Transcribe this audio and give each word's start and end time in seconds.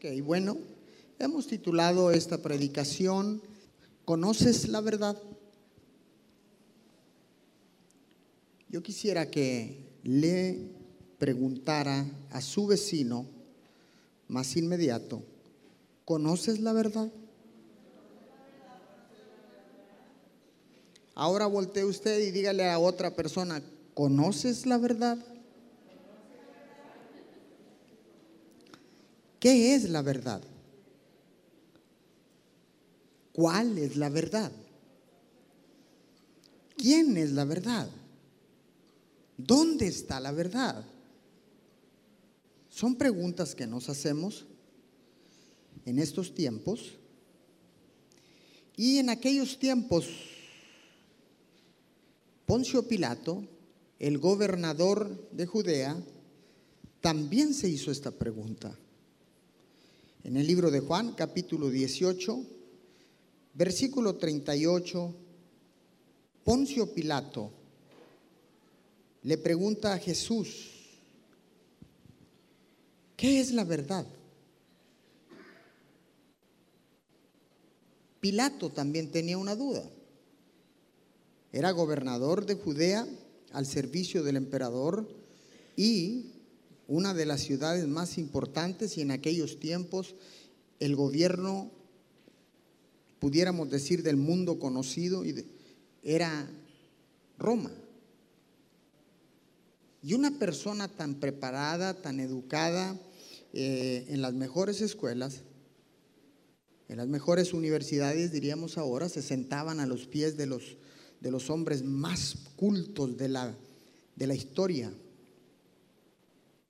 Ok, 0.00 0.06
bueno, 0.24 0.56
hemos 1.18 1.46
titulado 1.46 2.10
esta 2.10 2.38
predicación 2.38 3.42
¿Conoces 4.06 4.66
la 4.66 4.80
verdad? 4.80 5.14
Yo 8.70 8.82
quisiera 8.82 9.30
que 9.30 9.76
le 10.02 10.70
preguntara 11.18 12.06
a 12.30 12.40
su 12.40 12.66
vecino 12.66 13.26
más 14.26 14.56
inmediato, 14.56 15.22
¿conoces 16.06 16.60
la 16.60 16.72
verdad? 16.72 17.12
Ahora 21.14 21.44
voltee 21.44 21.84
usted 21.84 22.20
y 22.20 22.30
dígale 22.30 22.70
a 22.70 22.78
otra 22.78 23.14
persona, 23.14 23.62
¿conoces 23.92 24.64
la 24.64 24.78
verdad? 24.78 25.18
¿Qué 29.40 29.74
es 29.74 29.88
la 29.88 30.02
verdad? 30.02 30.42
¿Cuál 33.32 33.78
es 33.78 33.96
la 33.96 34.10
verdad? 34.10 34.52
¿Quién 36.76 37.16
es 37.16 37.32
la 37.32 37.46
verdad? 37.46 37.88
¿Dónde 39.38 39.86
está 39.86 40.20
la 40.20 40.32
verdad? 40.32 40.84
Son 42.68 42.96
preguntas 42.96 43.54
que 43.54 43.66
nos 43.66 43.88
hacemos 43.88 44.44
en 45.86 45.98
estos 45.98 46.34
tiempos. 46.34 46.92
Y 48.76 48.98
en 48.98 49.08
aquellos 49.08 49.58
tiempos, 49.58 50.06
Poncio 52.44 52.86
Pilato, 52.86 53.42
el 53.98 54.18
gobernador 54.18 55.30
de 55.30 55.46
Judea, 55.46 55.96
también 57.00 57.54
se 57.54 57.68
hizo 57.68 57.90
esta 57.90 58.10
pregunta. 58.10 58.76
En 60.22 60.36
el 60.36 60.46
libro 60.46 60.70
de 60.70 60.80
Juan, 60.80 61.14
capítulo 61.14 61.70
18, 61.70 62.44
versículo 63.54 64.16
38, 64.16 65.14
Poncio 66.44 66.92
Pilato 66.92 67.50
le 69.22 69.38
pregunta 69.38 69.94
a 69.94 69.98
Jesús, 69.98 70.68
¿qué 73.16 73.40
es 73.40 73.52
la 73.52 73.64
verdad? 73.64 74.06
Pilato 78.20 78.68
también 78.68 79.10
tenía 79.10 79.38
una 79.38 79.56
duda. 79.56 79.88
Era 81.50 81.70
gobernador 81.70 82.44
de 82.44 82.56
Judea 82.56 83.06
al 83.52 83.64
servicio 83.64 84.22
del 84.22 84.36
emperador 84.36 85.08
y 85.76 86.39
una 86.90 87.14
de 87.14 87.24
las 87.24 87.42
ciudades 87.42 87.86
más 87.86 88.18
importantes 88.18 88.98
y 88.98 89.02
en 89.02 89.12
aquellos 89.12 89.60
tiempos 89.60 90.16
el 90.80 90.96
gobierno, 90.96 91.70
pudiéramos 93.20 93.70
decir, 93.70 94.02
del 94.02 94.16
mundo 94.16 94.58
conocido, 94.58 95.22
era 96.02 96.50
Roma. 97.38 97.70
Y 100.02 100.14
una 100.14 100.32
persona 100.32 100.88
tan 100.88 101.20
preparada, 101.20 101.94
tan 101.94 102.18
educada, 102.18 102.98
eh, 103.52 104.06
en 104.08 104.20
las 104.20 104.34
mejores 104.34 104.80
escuelas, 104.80 105.42
en 106.88 106.96
las 106.96 107.06
mejores 107.06 107.52
universidades, 107.52 108.32
diríamos 108.32 108.78
ahora, 108.78 109.08
se 109.08 109.22
sentaban 109.22 109.78
a 109.78 109.86
los 109.86 110.08
pies 110.08 110.36
de 110.36 110.46
los, 110.46 110.76
de 111.20 111.30
los 111.30 111.50
hombres 111.50 111.84
más 111.84 112.34
cultos 112.56 113.16
de 113.16 113.28
la, 113.28 113.54
de 114.16 114.26
la 114.26 114.34
historia. 114.34 114.92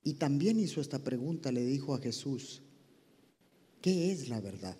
Y 0.03 0.15
también 0.15 0.59
hizo 0.59 0.81
esta 0.81 0.99
pregunta, 0.99 1.53
le 1.53 1.65
dijo 1.65 1.95
a 1.95 1.99
Jesús, 1.99 2.63
¿qué 3.83 4.13
es 4.13 4.29
la 4.29 4.41
verdad? 4.41 4.77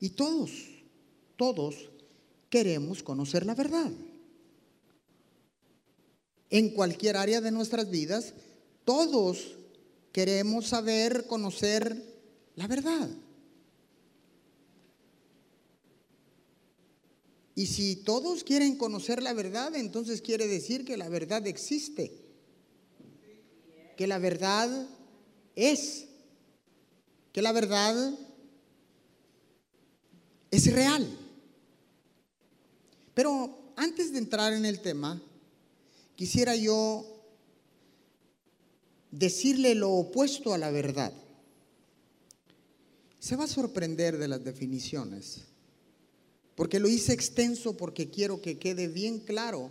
Y 0.00 0.10
todos, 0.10 0.50
todos 1.36 1.90
queremos 2.50 3.02
conocer 3.02 3.46
la 3.46 3.54
verdad. 3.54 3.90
En 6.50 6.70
cualquier 6.70 7.16
área 7.16 7.40
de 7.40 7.50
nuestras 7.50 7.90
vidas, 7.90 8.34
todos 8.84 9.56
queremos 10.12 10.66
saber, 10.66 11.26
conocer 11.26 12.00
la 12.54 12.66
verdad. 12.66 13.10
Y 17.54 17.66
si 17.66 17.96
todos 17.96 18.42
quieren 18.42 18.76
conocer 18.76 19.22
la 19.22 19.32
verdad, 19.32 19.74
entonces 19.76 20.20
quiere 20.20 20.48
decir 20.48 20.84
que 20.84 20.96
la 20.96 21.08
verdad 21.08 21.46
existe, 21.46 22.12
que 23.96 24.06
la 24.08 24.18
verdad 24.18 24.88
es, 25.54 26.06
que 27.32 27.42
la 27.42 27.52
verdad 27.52 28.12
es 30.50 30.72
real. 30.72 31.18
Pero 33.14 33.72
antes 33.76 34.12
de 34.12 34.18
entrar 34.18 34.52
en 34.52 34.64
el 34.64 34.80
tema, 34.80 35.22
quisiera 36.16 36.56
yo 36.56 37.06
decirle 39.12 39.76
lo 39.76 39.92
opuesto 39.92 40.52
a 40.52 40.58
la 40.58 40.72
verdad. 40.72 41.12
Se 43.20 43.36
va 43.36 43.44
a 43.44 43.48
sorprender 43.48 44.18
de 44.18 44.26
las 44.26 44.42
definiciones 44.42 45.53
porque 46.54 46.80
lo 46.80 46.88
hice 46.88 47.12
extenso 47.12 47.76
porque 47.76 48.10
quiero 48.10 48.40
que 48.40 48.58
quede 48.58 48.88
bien 48.88 49.18
claro 49.18 49.70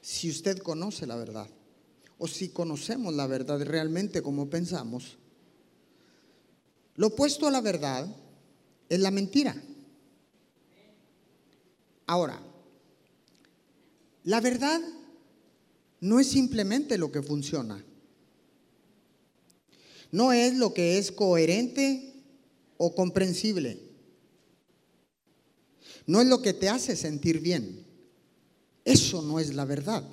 si 0.00 0.30
usted 0.30 0.58
conoce 0.58 1.06
la 1.06 1.16
verdad 1.16 1.48
o 2.18 2.26
si 2.26 2.48
conocemos 2.48 3.14
la 3.14 3.26
verdad 3.26 3.60
realmente 3.62 4.22
como 4.22 4.48
pensamos. 4.48 5.18
Lo 6.94 7.08
opuesto 7.08 7.46
a 7.46 7.50
la 7.50 7.60
verdad 7.60 8.06
es 8.88 9.00
la 9.00 9.10
mentira. 9.10 9.60
Ahora, 12.06 12.40
la 14.24 14.40
verdad 14.40 14.80
no 16.00 16.20
es 16.20 16.28
simplemente 16.28 16.96
lo 16.96 17.12
que 17.12 17.22
funciona. 17.22 17.84
No 20.12 20.32
es 20.32 20.56
lo 20.56 20.72
que 20.72 20.98
es 20.98 21.12
coherente 21.12 22.14
o 22.78 22.94
comprensible. 22.94 23.85
No 26.06 26.20
es 26.20 26.26
lo 26.26 26.40
que 26.40 26.52
te 26.52 26.68
hace 26.68 26.96
sentir 26.96 27.40
bien. 27.40 27.84
Eso 28.84 29.22
no 29.22 29.40
es 29.40 29.54
la 29.54 29.64
verdad. 29.64 30.04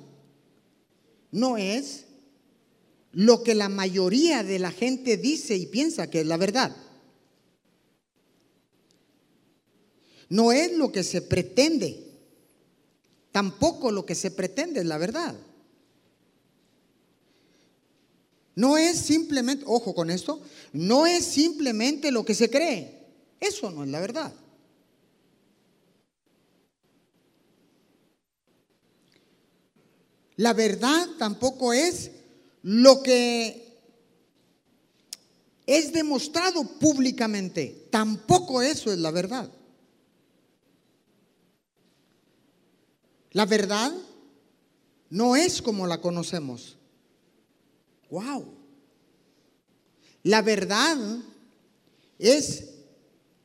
No 1.30 1.56
es 1.56 2.06
lo 3.12 3.44
que 3.44 3.54
la 3.54 3.68
mayoría 3.68 4.42
de 4.42 4.58
la 4.58 4.72
gente 4.72 5.16
dice 5.16 5.56
y 5.56 5.66
piensa 5.66 6.10
que 6.10 6.20
es 6.20 6.26
la 6.26 6.36
verdad. 6.36 6.76
No 10.28 10.50
es 10.50 10.72
lo 10.76 10.90
que 10.90 11.04
se 11.04 11.22
pretende. 11.22 12.04
Tampoco 13.30 13.92
lo 13.92 14.04
que 14.04 14.16
se 14.16 14.32
pretende 14.32 14.80
es 14.80 14.86
la 14.86 14.98
verdad. 14.98 15.36
No 18.56 18.76
es 18.76 18.98
simplemente, 18.98 19.64
ojo 19.66 19.94
con 19.94 20.10
esto, 20.10 20.40
no 20.72 21.06
es 21.06 21.24
simplemente 21.24 22.10
lo 22.10 22.24
que 22.24 22.34
se 22.34 22.50
cree. 22.50 23.04
Eso 23.40 23.70
no 23.70 23.84
es 23.84 23.90
la 23.90 24.00
verdad. 24.00 24.32
La 30.36 30.52
verdad 30.52 31.08
tampoco 31.18 31.72
es 31.72 32.10
lo 32.62 33.02
que 33.02 33.64
es 35.66 35.92
demostrado 35.92 36.64
públicamente. 36.78 37.86
Tampoco 37.90 38.62
eso 38.62 38.92
es 38.92 38.98
la 38.98 39.10
verdad. 39.10 39.50
La 43.32 43.46
verdad 43.46 43.92
no 45.10 45.36
es 45.36 45.62
como 45.62 45.86
la 45.86 46.00
conocemos. 46.00 46.76
Wow. 48.10 48.54
La 50.22 50.42
verdad 50.42 50.96
es 52.18 52.70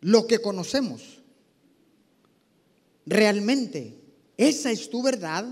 lo 0.02 0.28
que 0.28 0.40
conocemos. 0.40 1.20
Realmente, 3.06 4.00
esa 4.38 4.72
es 4.72 4.90
tu 4.90 5.02
verdad 5.02 5.46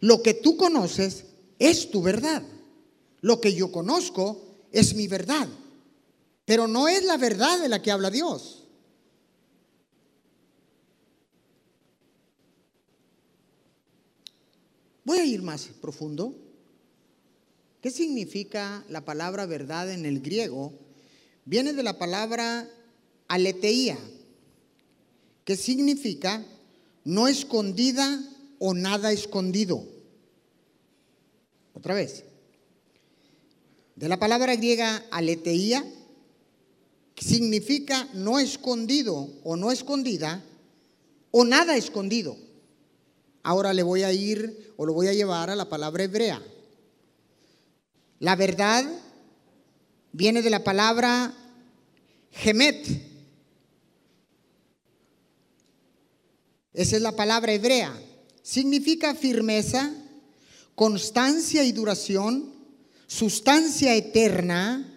lo 0.00 0.22
que 0.22 0.34
tú 0.34 0.56
conoces 0.56 1.24
es 1.58 1.90
tu 1.90 2.02
verdad. 2.02 2.42
Lo 3.20 3.40
que 3.40 3.54
yo 3.54 3.72
conozco 3.72 4.40
es 4.72 4.94
mi 4.94 5.08
verdad. 5.08 5.48
Pero 6.44 6.68
no 6.68 6.88
es 6.88 7.04
la 7.04 7.16
verdad 7.16 7.60
de 7.60 7.68
la 7.68 7.82
que 7.82 7.90
habla 7.90 8.10
Dios. 8.10 8.64
Voy 15.04 15.18
a 15.18 15.24
ir 15.24 15.42
más 15.42 15.68
profundo. 15.80 16.34
¿Qué 17.80 17.90
significa 17.90 18.84
la 18.88 19.04
palabra 19.04 19.46
verdad 19.46 19.90
en 19.90 20.04
el 20.04 20.20
griego? 20.20 20.72
Viene 21.44 21.72
de 21.72 21.82
la 21.82 21.98
palabra 21.98 22.68
aleteía, 23.26 23.98
que 25.44 25.56
significa 25.56 26.44
no 27.04 27.26
escondida 27.26 28.20
o 28.58 28.74
nada 28.74 29.12
escondido. 29.12 29.84
Otra 31.74 31.94
vez. 31.94 32.24
de 33.94 34.08
la 34.08 34.18
palabra 34.18 34.54
griega 34.54 35.04
aleteía, 35.10 35.84
significa 37.16 38.08
no 38.14 38.38
escondido 38.38 39.28
o 39.42 39.56
no 39.56 39.72
escondida 39.72 40.44
o 41.30 41.44
nada 41.44 41.76
escondido. 41.76 42.36
Ahora 43.42 43.72
le 43.72 43.82
voy 43.82 44.02
a 44.02 44.12
ir 44.12 44.72
o 44.76 44.86
lo 44.86 44.92
voy 44.92 45.08
a 45.08 45.14
llevar 45.14 45.50
a 45.50 45.56
la 45.56 45.68
palabra 45.68 46.04
hebrea. 46.04 46.40
La 48.20 48.36
verdad 48.36 48.84
viene 50.12 50.42
de 50.42 50.50
la 50.50 50.62
palabra 50.64 51.34
gemet. 52.30 52.86
Esa 56.72 56.96
es 56.96 57.02
la 57.02 57.12
palabra 57.12 57.52
hebrea. 57.52 58.07
Significa 58.48 59.14
firmeza, 59.14 59.92
constancia 60.74 61.64
y 61.64 61.72
duración, 61.72 62.50
sustancia 63.06 63.94
eterna, 63.94 64.90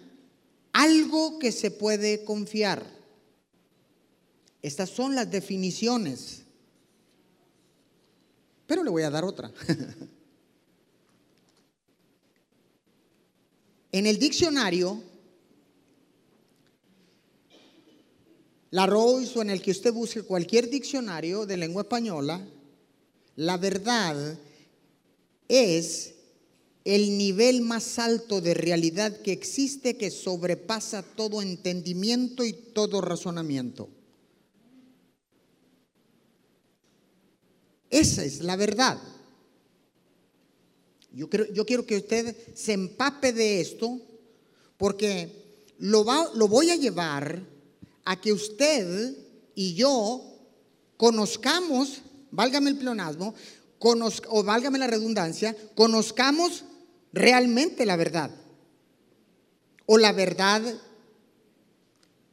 algo 0.72 1.38
que 1.38 1.52
se 1.52 1.70
puede 1.70 2.24
confiar. 2.24 2.82
Estas 4.62 4.88
son 4.88 5.14
las 5.14 5.30
definiciones. 5.30 6.44
Pero 8.66 8.82
le 8.82 8.88
voy 8.88 9.02
a 9.02 9.10
dar 9.10 9.26
otra. 9.26 9.52
en 13.92 14.06
el 14.06 14.18
diccionario, 14.18 15.02
la 18.70 18.86
Rose 18.86 19.38
o 19.38 19.42
en 19.42 19.50
el 19.50 19.60
que 19.60 19.72
usted 19.72 19.92
busque 19.92 20.22
cualquier 20.22 20.70
diccionario 20.70 21.44
de 21.44 21.58
lengua 21.58 21.82
española, 21.82 22.42
la 23.36 23.56
verdad 23.56 24.38
es 25.48 26.14
el 26.84 27.16
nivel 27.16 27.62
más 27.62 27.98
alto 27.98 28.40
de 28.40 28.54
realidad 28.54 29.20
que 29.22 29.32
existe 29.32 29.96
que 29.96 30.10
sobrepasa 30.10 31.02
todo 31.02 31.40
entendimiento 31.40 32.44
y 32.44 32.52
todo 32.52 33.00
razonamiento. 33.00 33.88
Esa 37.90 38.24
es 38.24 38.40
la 38.40 38.56
verdad. 38.56 38.98
Yo, 41.12 41.28
yo 41.52 41.66
quiero 41.66 41.84
que 41.84 41.98
usted 41.98 42.34
se 42.54 42.72
empape 42.72 43.32
de 43.32 43.60
esto 43.60 44.00
porque 44.78 45.30
lo, 45.78 46.04
lo 46.34 46.48
voy 46.48 46.70
a 46.70 46.76
llevar 46.76 47.46
a 48.04 48.20
que 48.20 48.32
usted 48.32 49.16
y 49.54 49.74
yo 49.74 50.24
conozcamos, 50.96 52.00
válgame 52.32 52.70
el 52.70 52.78
pleonasmo, 52.78 53.34
o 54.28 54.42
válgame 54.44 54.78
la 54.78 54.86
redundancia, 54.86 55.56
conozcamos 55.74 56.64
realmente 57.12 57.84
la 57.84 57.96
verdad 57.96 58.30
o 59.86 59.98
la 59.98 60.12
verdad 60.12 60.62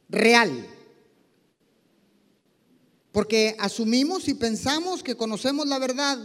real. 0.08 0.66
Porque 3.12 3.56
asumimos 3.58 4.28
y 4.28 4.34
pensamos 4.34 5.02
que 5.02 5.16
conocemos 5.16 5.66
la 5.66 5.78
verdad. 5.78 6.18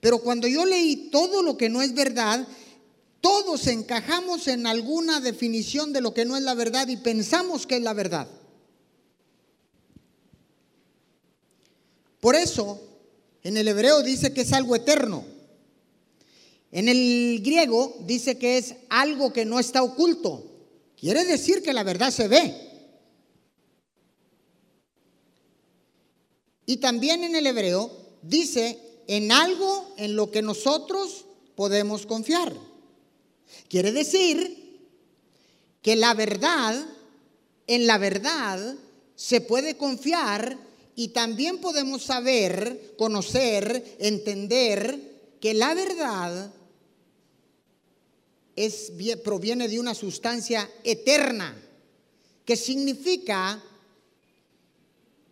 Pero 0.00 0.18
cuando 0.18 0.48
yo 0.48 0.64
leí 0.64 1.08
todo 1.10 1.42
lo 1.42 1.56
que 1.56 1.68
no 1.68 1.80
es 1.80 1.94
verdad, 1.94 2.46
todos 3.20 3.68
encajamos 3.68 4.48
en 4.48 4.66
alguna 4.66 5.20
definición 5.20 5.92
de 5.92 6.00
lo 6.00 6.12
que 6.12 6.24
no 6.24 6.36
es 6.36 6.42
la 6.42 6.54
verdad 6.54 6.88
y 6.88 6.96
pensamos 6.96 7.66
que 7.66 7.76
es 7.76 7.82
la 7.82 7.94
verdad. 7.94 8.28
Por 12.24 12.36
eso, 12.36 12.80
en 13.42 13.58
el 13.58 13.68
hebreo 13.68 14.02
dice 14.02 14.32
que 14.32 14.40
es 14.40 14.54
algo 14.54 14.74
eterno. 14.74 15.26
En 16.72 16.88
el 16.88 17.42
griego 17.44 17.98
dice 18.06 18.38
que 18.38 18.56
es 18.56 18.76
algo 18.88 19.30
que 19.30 19.44
no 19.44 19.60
está 19.60 19.82
oculto. 19.82 20.42
Quiere 20.98 21.26
decir 21.26 21.62
que 21.62 21.74
la 21.74 21.82
verdad 21.82 22.10
se 22.10 22.26
ve. 22.26 22.54
Y 26.64 26.78
también 26.78 27.24
en 27.24 27.36
el 27.36 27.46
hebreo 27.46 27.90
dice 28.22 28.78
en 29.06 29.30
algo 29.30 29.92
en 29.98 30.16
lo 30.16 30.30
que 30.30 30.40
nosotros 30.40 31.26
podemos 31.54 32.06
confiar. 32.06 32.56
Quiere 33.68 33.92
decir 33.92 34.80
que 35.82 35.94
la 35.94 36.14
verdad, 36.14 36.86
en 37.66 37.86
la 37.86 37.98
verdad 37.98 38.76
se 39.14 39.42
puede 39.42 39.76
confiar 39.76 40.56
y 40.96 41.08
también 41.08 41.58
podemos 41.58 42.04
saber, 42.04 42.94
conocer, 42.96 43.96
entender 43.98 45.36
que 45.40 45.54
la 45.54 45.74
verdad 45.74 46.54
es, 48.56 48.92
proviene 49.22 49.68
de 49.68 49.80
una 49.80 49.94
sustancia 49.94 50.70
eterna, 50.84 51.60
que 52.44 52.56
significa 52.56 53.62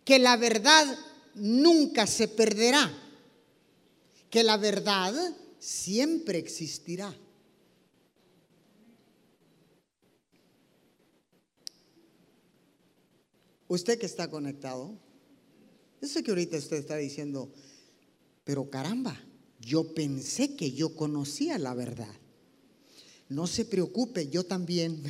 que 0.03 0.19
la 0.19 0.35
verdad 0.35 0.97
nunca 1.35 2.07
se 2.07 2.27
perderá, 2.27 2.91
que 4.29 4.43
la 4.43 4.57
verdad 4.57 5.13
siempre 5.59 6.39
existirá. 6.39 7.15
Usted 13.69 13.97
que 13.97 14.05
está 14.05 14.29
conectado, 14.29 14.99
yo 16.03 16.09
sé 16.09 16.21
que 16.21 16.31
ahorita 16.31 16.57
usted 16.57 16.75
está 16.75 16.97
diciendo, 16.97 17.49
pero 18.43 18.69
caramba, 18.69 19.17
yo 19.61 19.93
pensé 19.93 20.53
que 20.57 20.73
yo 20.73 20.97
conocía 20.97 21.57
la 21.57 21.73
verdad. 21.73 22.13
No 23.29 23.47
se 23.47 23.63
preocupe, 23.63 24.27
yo 24.27 24.45
también. 24.45 25.01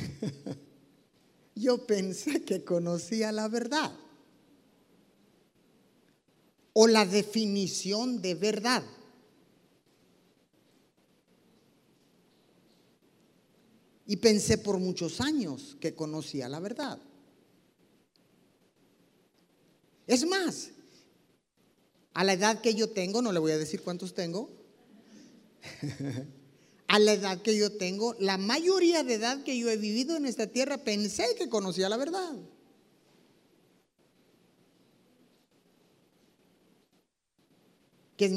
yo 1.56 1.84
pensé 1.84 2.44
que 2.44 2.62
conocía 2.62 3.32
la 3.32 3.48
verdad. 3.48 3.92
O 6.74 6.86
la 6.86 7.04
definición 7.04 8.22
de 8.22 8.36
verdad. 8.36 8.84
Y 14.06 14.14
pensé 14.18 14.58
por 14.58 14.78
muchos 14.78 15.20
años 15.20 15.76
que 15.80 15.96
conocía 15.96 16.48
la 16.48 16.60
verdad. 16.60 17.00
Es 20.06 20.24
más, 20.24 20.70
a 22.14 22.24
la 22.24 22.32
edad 22.32 22.60
que 22.60 22.74
yo 22.74 22.88
tengo, 22.90 23.20
no 23.20 23.32
le 23.32 23.40
voy 23.40 23.52
a 23.52 23.58
decir 23.58 23.82
cuántos 23.82 24.14
tengo, 24.14 24.48
a 26.88 26.98
la 26.98 27.12
edad 27.12 27.42
que 27.42 27.56
yo 27.56 27.76
tengo, 27.76 28.14
la 28.20 28.38
mayoría 28.38 29.02
de 29.02 29.14
edad 29.14 29.42
que 29.42 29.58
yo 29.58 29.68
he 29.68 29.76
vivido 29.76 30.16
en 30.16 30.26
esta 30.26 30.46
tierra, 30.46 30.78
pensé 30.78 31.26
que 31.36 31.48
conocía 31.48 31.88
la 31.88 31.96
verdad. 31.96 32.36
Que, 38.16 38.28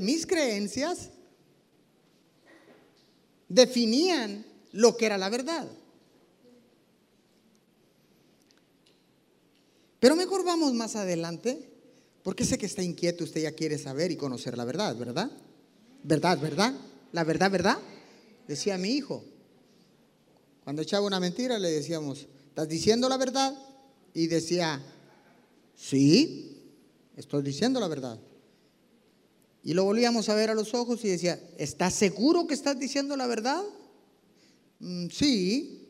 mis 0.00 0.26
creencias 0.26 1.10
definían 3.48 4.44
lo 4.72 4.96
que 4.96 5.06
era 5.06 5.18
la 5.18 5.30
verdad. 5.30 5.70
Pero 10.00 10.16
mejor 10.16 10.44
vamos 10.44 10.74
más 10.74 10.96
adelante, 10.96 11.73
porque 12.24 12.44
sé 12.44 12.58
que 12.58 12.66
está 12.66 12.82
inquieto, 12.82 13.22
usted 13.22 13.42
ya 13.42 13.52
quiere 13.52 13.78
saber 13.78 14.10
y 14.10 14.16
conocer 14.16 14.56
la 14.56 14.64
verdad, 14.64 14.96
¿verdad? 14.96 15.30
¿Verdad, 16.02 16.40
verdad? 16.40 16.74
la 17.14 17.22
verdad, 17.22 17.48
¿verdad? 17.48 17.78
Decía 18.48 18.76
mi 18.76 18.88
hijo. 18.88 19.24
Cuando 20.64 20.82
echaba 20.82 21.06
una 21.06 21.20
mentira 21.20 21.60
le 21.60 21.70
decíamos, 21.70 22.26
¿estás 22.48 22.68
diciendo 22.68 23.08
la 23.08 23.16
verdad? 23.16 23.56
Y 24.12 24.26
decía, 24.26 24.82
sí, 25.76 26.60
estoy 27.16 27.44
diciendo 27.44 27.78
la 27.78 27.86
verdad. 27.86 28.18
Y 29.62 29.74
lo 29.74 29.84
volvíamos 29.84 30.28
a 30.28 30.34
ver 30.34 30.50
a 30.50 30.54
los 30.54 30.74
ojos 30.74 31.04
y 31.04 31.08
decía, 31.08 31.40
¿estás 31.56 31.94
seguro 31.94 32.48
que 32.48 32.54
estás 32.54 32.78
diciendo 32.80 33.16
la 33.16 33.28
verdad? 33.28 33.62
Mm, 34.80 35.06
sí. 35.10 35.83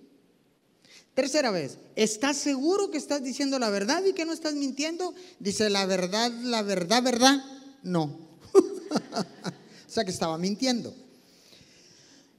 Tercera 1.14 1.52
vez, 1.52 1.78
¿estás 1.94 2.37
seguro 2.37 2.90
que 2.90 2.99
estás 2.99 3.23
diciendo 3.23 3.61
la 3.61 3.71
verdad 3.71 4.04
y 4.04 4.14
que 4.14 4.25
no 4.25 4.33
estás 4.33 4.54
mintiendo? 4.54 5.14
Dice, 5.38 5.71
la 5.71 5.87
verdad, 5.87 6.33
la 6.42 6.62
verdad, 6.62 7.02
verdad. 7.04 7.44
No. 7.85 8.18
o 8.52 9.90
sea 9.90 10.04
que 10.04 10.11
estaba 10.11 10.37
mintiendo. 10.38 10.92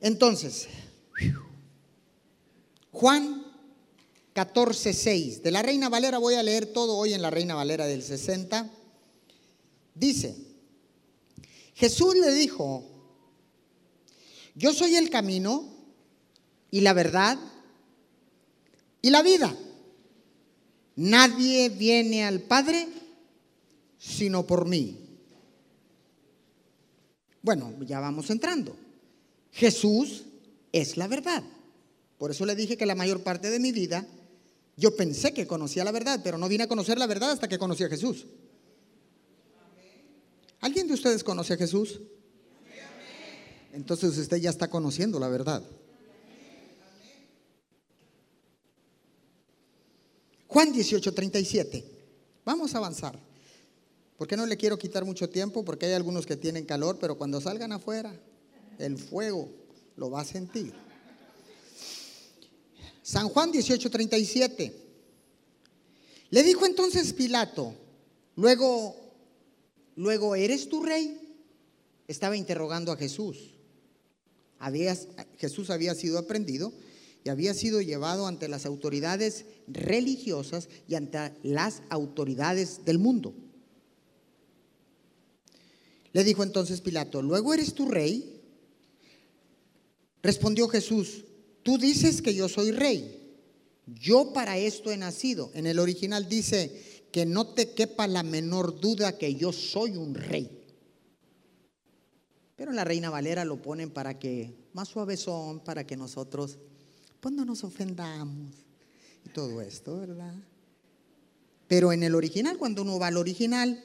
Entonces, 0.01 0.67
Juan 2.91 3.45
14, 4.33 4.93
6, 4.93 5.41
de 5.41 5.51
la 5.51 5.61
Reina 5.61 5.87
Valera, 5.87 6.17
voy 6.17 6.33
a 6.33 6.43
leer 6.43 6.65
todo 6.65 6.97
hoy 6.97 7.13
en 7.13 7.21
la 7.21 7.29
Reina 7.29 7.55
Valera 7.55 7.85
del 7.85 8.03
60. 8.03 8.69
Dice, 9.93 10.35
Jesús 11.75 12.15
le 12.15 12.33
dijo, 12.33 12.83
yo 14.53 14.73
soy 14.73 14.97
el 14.97 15.09
camino 15.09 15.73
y 16.71 16.81
la 16.81 16.91
verdad 16.91 17.39
y 19.05 19.11
la 19.11 19.21
vida. 19.21 19.55
Nadie 20.95 21.69
viene 21.69 22.25
al 22.25 22.41
Padre 22.41 22.87
sino 23.99 24.47
por 24.47 24.67
mí. 24.67 24.97
Bueno, 27.43 27.71
ya 27.85 27.99
vamos 27.99 28.31
entrando. 28.31 28.75
Jesús 29.51 30.23
es 30.71 30.97
la 30.97 31.07
verdad. 31.07 31.43
Por 32.17 32.31
eso 32.31 32.47
le 32.47 32.55
dije 32.55 32.77
que 32.77 32.87
la 32.87 32.95
mayor 32.95 33.21
parte 33.21 33.51
de 33.51 33.59
mi 33.59 33.71
vida 33.71 34.07
yo 34.75 34.95
pensé 34.95 35.35
que 35.35 35.45
conocía 35.45 35.83
la 35.83 35.91
verdad, 35.91 36.21
pero 36.23 36.39
no 36.39 36.49
vine 36.49 36.63
a 36.63 36.67
conocer 36.67 36.97
la 36.97 37.05
verdad 37.05 37.29
hasta 37.29 37.47
que 37.47 37.59
conocí 37.59 37.83
a 37.83 37.89
Jesús. 37.89 38.25
¿Alguien 40.61 40.87
de 40.87 40.95
ustedes 40.95 41.23
conoce 41.23 41.53
a 41.53 41.57
Jesús? 41.57 42.01
Entonces 43.71 44.17
usted 44.17 44.37
ya 44.37 44.49
está 44.49 44.67
conociendo 44.67 45.19
la 45.19 45.29
verdad. 45.29 45.61
Juan 50.55 50.71
18, 50.71 51.13
37. 51.13 51.83
Vamos 52.45 52.73
a 52.73 52.77
avanzar. 52.77 53.19
Porque 54.17 54.37
no 54.37 54.45
le 54.45 54.55
quiero 54.55 54.79
quitar 54.79 55.03
mucho 55.03 55.29
tiempo, 55.29 55.65
porque 55.65 55.85
hay 55.85 55.91
algunos 55.91 56.25
que 56.25 56.37
tienen 56.37 56.63
calor, 56.63 56.97
pero 56.97 57.17
cuando 57.17 57.41
salgan 57.41 57.73
afuera, 57.73 58.17
el 58.79 58.97
fuego 58.97 59.49
lo 59.97 60.09
va 60.09 60.21
a 60.21 60.23
sentir. 60.23 60.71
San 63.03 63.27
Juan 63.27 63.51
18, 63.51 63.91
37. 63.91 64.73
Le 66.29 66.43
dijo 66.43 66.65
entonces 66.65 67.11
Pilato, 67.11 67.75
luego, 68.37 68.95
luego, 69.97 70.35
¿eres 70.37 70.69
tu 70.69 70.81
rey? 70.81 71.35
Estaba 72.07 72.37
interrogando 72.37 72.93
a 72.93 72.95
Jesús. 72.95 73.55
Jesús 75.37 75.69
había 75.69 75.93
sido 75.95 76.17
aprendido 76.17 76.71
y 77.25 77.29
había 77.29 77.55
sido 77.55 77.81
llevado 77.81 78.27
ante 78.27 78.47
las 78.47 78.67
autoridades 78.67 79.45
religiosas 79.67 80.69
y 80.87 80.93
ante 80.93 81.33
las 81.41 81.81
autoridades 81.89 82.85
del 82.85 82.99
mundo. 82.99 83.33
Le 86.13 86.23
dijo 86.23 86.43
entonces 86.43 86.81
Pilato, 86.81 87.23
¿luego 87.23 87.55
eres 87.55 87.73
tu 87.73 87.89
rey? 87.89 88.43
Respondió 90.21 90.67
Jesús, 90.67 91.25
tú 91.63 91.79
dices 91.79 92.21
que 92.21 92.35
yo 92.35 92.47
soy 92.47 92.71
rey. 92.71 93.35
Yo 93.87 94.31
para 94.31 94.59
esto 94.59 94.91
he 94.91 94.97
nacido. 94.97 95.49
En 95.55 95.65
el 95.65 95.79
original 95.79 96.29
dice 96.29 97.07
que 97.11 97.25
no 97.25 97.47
te 97.47 97.71
quepa 97.71 98.05
la 98.05 98.21
menor 98.21 98.79
duda 98.79 99.17
que 99.17 99.33
yo 99.33 99.51
soy 99.51 99.97
un 99.97 100.13
rey. 100.13 100.63
Pero 102.55 102.71
la 102.71 102.83
Reina 102.83 103.09
Valera 103.09 103.45
lo 103.45 103.61
ponen 103.63 103.89
para 103.89 104.19
que, 104.19 104.69
más 104.73 104.89
suavezón, 104.89 105.61
para 105.61 105.87
que 105.87 105.97
nosotros, 105.97 106.59
pues 107.25 107.33
no 107.33 107.43
nos 107.43 107.63
ofendamos 107.63 108.51
y 109.25 109.29
todo 109.29 109.59
esto, 109.59 109.97
¿verdad? 109.97 110.35
Pero 111.67 111.91
en 111.91 112.03
el 112.03 112.13
original, 112.13 112.59
cuando 112.59 112.83
uno 112.83 112.99
va 112.99 113.07
al 113.07 113.17
original, 113.17 113.83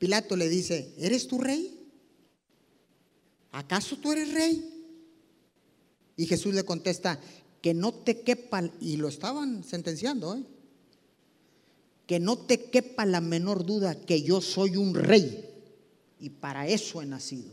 Pilato 0.00 0.34
le 0.34 0.48
dice, 0.48 0.92
¿eres 0.98 1.28
tu 1.28 1.38
rey? 1.38 1.88
¿Acaso 3.52 3.98
tú 3.98 4.10
eres 4.10 4.34
rey? 4.34 4.90
Y 6.16 6.26
Jesús 6.26 6.52
le 6.52 6.64
contesta, 6.64 7.20
que 7.62 7.74
no 7.74 7.94
te 7.94 8.22
quepa, 8.22 8.68
y 8.80 8.96
lo 8.96 9.06
estaban 9.06 9.62
sentenciando, 9.62 10.34
¿eh? 10.34 10.42
que 12.08 12.18
no 12.18 12.38
te 12.38 12.70
quepa 12.70 13.06
la 13.06 13.20
menor 13.20 13.64
duda 13.64 13.94
que 13.94 14.22
yo 14.22 14.40
soy 14.40 14.76
un 14.76 14.96
rey 14.96 15.48
y 16.18 16.30
para 16.30 16.66
eso 16.66 17.02
he 17.02 17.06
nacido. 17.06 17.52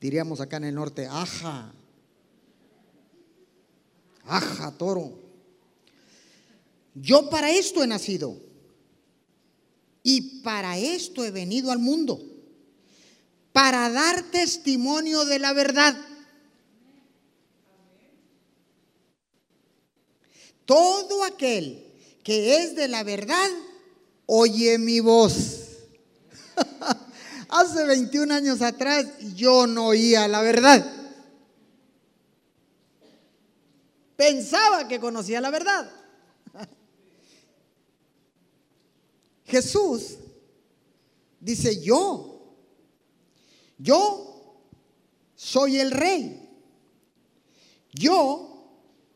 Diríamos 0.00 0.40
acá 0.40 0.58
en 0.58 0.64
el 0.66 0.76
norte, 0.76 1.08
aja, 1.08 1.74
aja, 4.30 4.70
toro. 4.78 5.18
Yo 6.94 7.28
para 7.28 7.50
esto 7.50 7.82
he 7.82 7.86
nacido 7.86 8.36
y 10.02 10.40
para 10.40 10.78
esto 10.78 11.24
he 11.24 11.30
venido 11.30 11.70
al 11.70 11.78
mundo, 11.78 12.20
para 13.52 13.90
dar 13.90 14.22
testimonio 14.30 15.24
de 15.24 15.38
la 15.38 15.52
verdad. 15.52 15.96
Todo 20.64 21.24
aquel 21.24 21.84
que 22.22 22.58
es 22.58 22.76
de 22.76 22.88
la 22.88 23.02
verdad, 23.02 23.50
oye 24.26 24.78
mi 24.78 25.00
voz. 25.00 25.66
Hace 27.48 27.84
21 27.84 28.32
años 28.32 28.62
atrás 28.62 29.06
yo 29.34 29.66
no 29.66 29.88
oía 29.88 30.28
la 30.28 30.40
verdad. 30.40 30.99
Pensaba 34.20 34.86
que 34.86 35.00
conocía 35.00 35.40
la 35.40 35.48
verdad. 35.48 35.90
Jesús 39.46 40.18
dice, 41.40 41.80
yo, 41.80 42.54
yo 43.78 44.60
soy 45.34 45.78
el 45.78 45.90
rey. 45.90 46.50
Yo 47.94 48.62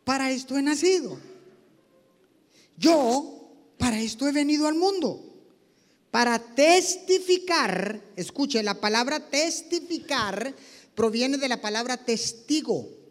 para 0.05 0.31
esto 0.31 0.57
he 0.57 0.63
nacido. 0.63 1.19
Yo 2.79 3.51
para 3.77 4.01
esto 4.01 4.27
he 4.27 4.33
venido 4.33 4.67
al 4.67 4.75
mundo. 4.75 5.23
Para 6.11 6.39
testificar, 6.39 8.01
escuche, 8.17 8.63
la 8.63 8.81
palabra 8.81 9.29
testificar 9.29 10.55
proviene 10.95 11.37
de 11.37 11.49
la 11.51 11.61
palabra 11.61 11.99
testigo. 11.99 13.04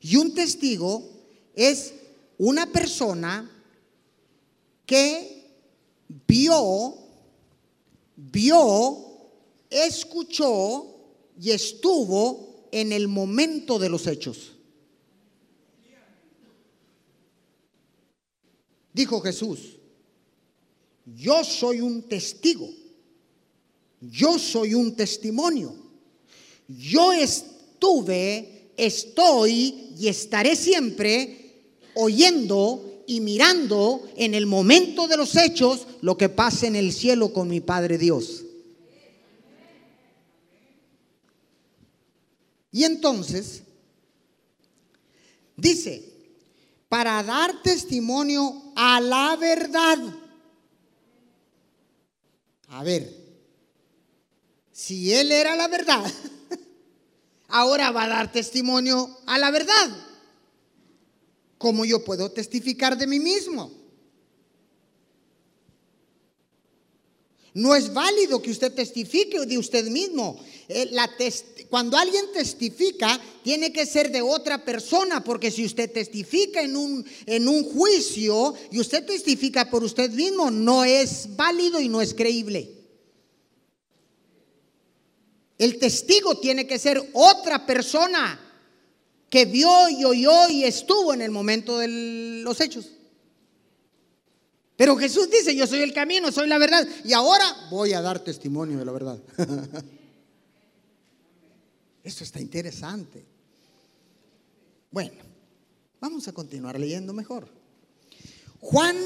Y 0.00 0.16
un 0.16 0.34
testigo 0.34 1.08
es 1.54 1.94
una 2.38 2.66
persona 2.66 3.50
que 4.86 5.50
vio, 6.26 6.94
vio, 8.16 9.06
escuchó 9.68 10.86
y 11.40 11.50
estuvo 11.50 12.68
en 12.70 12.92
el 12.92 13.08
momento 13.08 13.78
de 13.78 13.88
los 13.88 14.06
hechos. 14.06 14.52
Dijo 18.92 19.20
Jesús, 19.20 19.76
yo 21.04 21.44
soy 21.44 21.80
un 21.80 22.02
testigo, 22.02 22.68
yo 24.00 24.38
soy 24.38 24.74
un 24.74 24.96
testimonio, 24.96 25.74
yo 26.66 27.12
estuve, 27.12 28.57
estoy 28.78 29.92
y 29.98 30.08
estaré 30.08 30.56
siempre 30.56 31.72
oyendo 31.94 33.02
y 33.06 33.20
mirando 33.20 34.08
en 34.16 34.34
el 34.34 34.46
momento 34.46 35.08
de 35.08 35.16
los 35.16 35.34
hechos 35.36 35.86
lo 36.00 36.16
que 36.16 36.28
pasa 36.28 36.66
en 36.66 36.76
el 36.76 36.92
cielo 36.92 37.32
con 37.32 37.48
mi 37.48 37.60
Padre 37.60 37.98
Dios. 37.98 38.44
Y 42.70 42.84
entonces, 42.84 43.62
dice, 45.56 46.04
para 46.88 47.22
dar 47.22 47.62
testimonio 47.62 48.72
a 48.76 49.00
la 49.00 49.36
verdad. 49.36 49.98
A 52.68 52.84
ver, 52.84 53.10
si 54.70 55.12
Él 55.12 55.32
era 55.32 55.56
la 55.56 55.68
verdad, 55.68 56.04
ahora 57.48 57.90
va 57.90 58.04
a 58.04 58.08
dar 58.08 58.32
testimonio 58.32 59.18
a 59.26 59.38
la 59.38 59.50
verdad. 59.50 60.08
¿cómo 61.58 61.84
yo 61.84 62.04
puedo 62.04 62.30
testificar 62.30 62.96
de 62.96 63.06
mí 63.06 63.18
mismo? 63.18 63.76
No 67.54 67.74
es 67.74 67.92
válido 67.92 68.40
que 68.40 68.52
usted 68.52 68.72
testifique 68.72 69.44
de 69.44 69.58
usted 69.58 69.86
mismo. 69.88 70.38
Eh, 70.68 70.90
cuando 71.68 71.96
alguien 71.96 72.26
testifica, 72.32 73.20
tiene 73.42 73.72
que 73.72 73.84
ser 73.84 74.12
de 74.12 74.22
otra 74.22 74.64
persona, 74.64 75.24
porque 75.24 75.50
si 75.50 75.64
usted 75.64 75.90
testifica 75.90 76.62
en 76.62 76.76
un, 76.76 77.04
en 77.26 77.48
un 77.48 77.64
juicio 77.64 78.54
y 78.70 78.78
usted 78.78 79.04
testifica 79.04 79.68
por 79.70 79.82
usted 79.82 80.10
mismo, 80.12 80.52
no 80.52 80.84
es 80.84 81.36
válido 81.36 81.80
y 81.80 81.88
no 81.88 82.00
es 82.00 82.14
creíble. 82.14 82.77
El 85.58 85.78
testigo 85.78 86.38
tiene 86.38 86.66
que 86.66 86.78
ser 86.78 87.10
otra 87.12 87.66
persona 87.66 88.38
que 89.28 89.44
vio 89.44 89.88
y 89.90 90.04
oyó 90.04 90.48
y 90.48 90.64
estuvo 90.64 91.12
en 91.12 91.20
el 91.20 91.30
momento 91.30 91.78
de 91.78 91.88
los 92.42 92.60
hechos. 92.60 92.92
Pero 94.76 94.96
Jesús 94.96 95.28
dice, 95.28 95.56
yo 95.56 95.66
soy 95.66 95.80
el 95.80 95.92
camino, 95.92 96.30
soy 96.30 96.46
la 96.48 96.56
verdad, 96.56 96.86
y 97.04 97.12
ahora 97.12 97.44
voy 97.68 97.92
a 97.92 98.00
dar 98.00 98.22
testimonio 98.22 98.78
de 98.78 98.84
la 98.84 98.92
verdad. 98.92 99.18
Eso 102.04 102.22
está 102.22 102.40
interesante. 102.40 103.26
Bueno, 104.92 105.16
vamos 106.00 106.28
a 106.28 106.32
continuar 106.32 106.78
leyendo 106.78 107.12
mejor. 107.12 107.48
Juan 108.60 108.96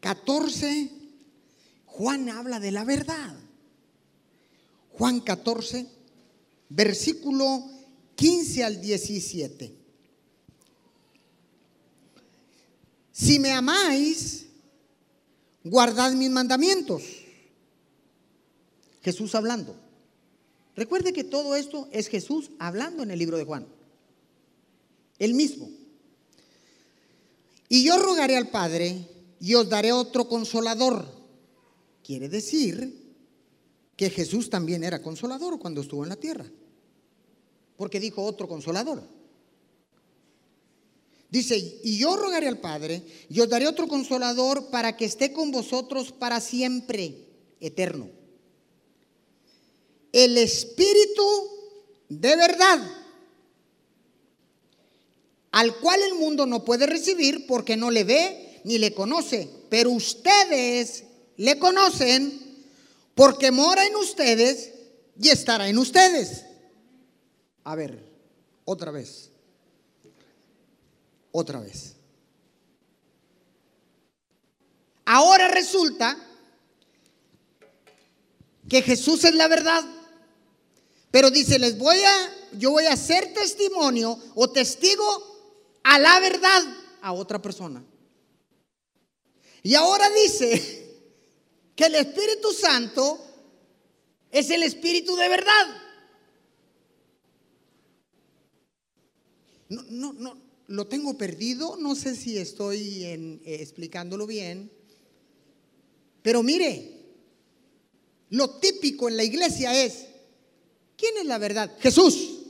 14, 0.00 0.90
Juan 1.86 2.28
habla 2.28 2.58
de 2.58 2.72
la 2.72 2.84
verdad. 2.84 3.36
Juan 4.92 5.20
14, 5.20 5.86
versículo 6.68 7.64
15 8.14 8.64
al 8.64 8.80
17. 8.80 9.74
Si 13.12 13.38
me 13.38 13.52
amáis, 13.52 14.46
guardad 15.64 16.12
mis 16.12 16.30
mandamientos. 16.30 17.02
Jesús 19.02 19.34
hablando. 19.34 19.76
Recuerde 20.76 21.12
que 21.12 21.24
todo 21.24 21.56
esto 21.56 21.88
es 21.92 22.08
Jesús 22.08 22.50
hablando 22.58 23.02
en 23.02 23.10
el 23.10 23.18
libro 23.18 23.36
de 23.36 23.44
Juan. 23.44 23.66
el 25.18 25.34
mismo. 25.34 25.68
Y 27.68 27.84
yo 27.84 27.98
rogaré 27.98 28.36
al 28.36 28.48
Padre 28.48 29.06
y 29.38 29.54
os 29.54 29.68
daré 29.68 29.92
otro 29.92 30.26
consolador. 30.26 31.06
Quiere 32.02 32.28
decir 32.28 32.99
que 34.00 34.08
Jesús 34.08 34.48
también 34.48 34.82
era 34.82 35.02
consolador 35.02 35.58
cuando 35.58 35.82
estuvo 35.82 36.04
en 36.04 36.08
la 36.08 36.16
tierra. 36.16 36.46
Porque 37.76 38.00
dijo 38.00 38.24
otro 38.24 38.48
consolador. 38.48 39.02
Dice, 41.28 41.58
y 41.84 41.98
yo 41.98 42.16
rogaré 42.16 42.48
al 42.48 42.60
Padre 42.60 43.02
y 43.28 43.40
os 43.40 43.48
daré 43.50 43.68
otro 43.68 43.88
consolador 43.88 44.70
para 44.70 44.96
que 44.96 45.04
esté 45.04 45.34
con 45.34 45.50
vosotros 45.50 46.12
para 46.12 46.40
siempre, 46.40 47.26
eterno. 47.60 48.08
El 50.12 50.38
Espíritu 50.38 51.22
de 52.08 52.36
verdad, 52.36 52.80
al 55.50 55.76
cual 55.76 56.00
el 56.04 56.14
mundo 56.14 56.46
no 56.46 56.64
puede 56.64 56.86
recibir 56.86 57.46
porque 57.46 57.76
no 57.76 57.90
le 57.90 58.04
ve 58.04 58.62
ni 58.64 58.78
le 58.78 58.94
conoce, 58.94 59.46
pero 59.68 59.90
ustedes 59.90 61.04
le 61.36 61.58
conocen 61.58 62.49
porque 63.20 63.50
mora 63.50 63.84
en 63.84 63.96
ustedes 63.96 64.72
y 65.20 65.28
estará 65.28 65.68
en 65.68 65.76
ustedes. 65.76 66.46
A 67.64 67.74
ver, 67.74 68.02
otra 68.64 68.90
vez 68.90 69.30
otra 71.32 71.60
vez. 71.60 71.96
Ahora 75.04 75.48
resulta 75.48 76.16
que 78.70 78.80
Jesús 78.80 79.22
es 79.24 79.34
la 79.34 79.48
verdad, 79.48 79.84
pero 81.10 81.30
dice, 81.30 81.58
les 81.58 81.76
voy 81.76 81.98
a, 82.00 82.34
yo 82.52 82.70
voy 82.70 82.86
a 82.86 82.96
ser 82.96 83.34
testimonio 83.34 84.18
o 84.34 84.50
testigo 84.50 85.04
a 85.82 85.98
la 85.98 86.20
verdad 86.20 86.62
a 87.02 87.12
otra 87.12 87.38
persona. 87.42 87.84
Y 89.62 89.74
ahora 89.74 90.08
dice 90.08 90.89
que 91.80 91.86
el 91.86 91.94
Espíritu 91.94 92.52
Santo 92.52 93.18
es 94.30 94.50
el 94.50 94.62
Espíritu 94.64 95.16
de 95.16 95.28
verdad. 95.30 95.66
No, 99.70 99.82
no, 99.88 100.12
no, 100.12 100.36
lo 100.66 100.86
tengo 100.88 101.16
perdido, 101.16 101.78
no 101.78 101.94
sé 101.94 102.16
si 102.16 102.36
estoy 102.36 103.04
eh, 103.04 103.40
explicándolo 103.46 104.26
bien, 104.26 104.70
pero 106.20 106.42
mire, 106.42 107.00
lo 108.28 108.50
típico 108.58 109.08
en 109.08 109.16
la 109.16 109.24
iglesia 109.24 109.82
es, 109.82 110.04
¿quién 110.98 111.16
es 111.16 111.24
la 111.24 111.38
verdad? 111.38 111.78
Jesús. 111.80 112.40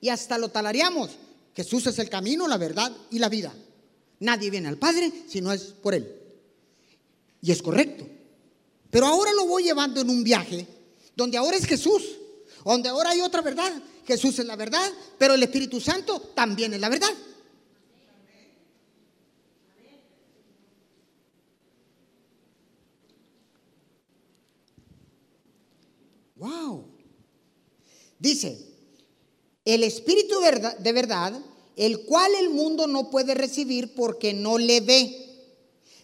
Y 0.00 0.08
hasta 0.08 0.36
lo 0.36 0.48
talareamos. 0.48 1.10
Jesús 1.54 1.86
es 1.86 2.00
el 2.00 2.10
camino, 2.10 2.48
la 2.48 2.56
verdad 2.56 2.90
y 3.12 3.20
la 3.20 3.28
vida. 3.28 3.54
Nadie 4.18 4.50
viene 4.50 4.66
al 4.66 4.78
Padre 4.78 5.12
si 5.28 5.40
no 5.40 5.52
es 5.52 5.62
por 5.62 5.94
Él. 5.94 6.25
Y 7.40 7.52
es 7.52 7.62
correcto. 7.62 8.06
Pero 8.90 9.06
ahora 9.06 9.32
lo 9.32 9.46
voy 9.46 9.64
llevando 9.64 10.00
en 10.00 10.10
un 10.10 10.24
viaje 10.24 10.66
donde 11.14 11.38
ahora 11.38 11.56
es 11.56 11.66
Jesús, 11.66 12.02
donde 12.64 12.88
ahora 12.88 13.10
hay 13.10 13.20
otra 13.20 13.40
verdad, 13.40 13.72
Jesús 14.06 14.38
es 14.38 14.46
la 14.46 14.56
verdad, 14.56 14.92
pero 15.18 15.34
el 15.34 15.42
Espíritu 15.42 15.80
Santo 15.80 16.20
también 16.34 16.74
es 16.74 16.80
la 16.80 16.88
verdad. 16.88 17.12
Wow. 26.36 26.84
Dice, 28.18 28.58
el 29.64 29.82
Espíritu 29.82 30.36
de 30.78 30.92
verdad, 30.92 31.40
el 31.76 32.00
cual 32.04 32.34
el 32.34 32.50
mundo 32.50 32.86
no 32.86 33.10
puede 33.10 33.34
recibir 33.34 33.94
porque 33.94 34.34
no 34.34 34.58
le 34.58 34.80
ve 34.80 35.25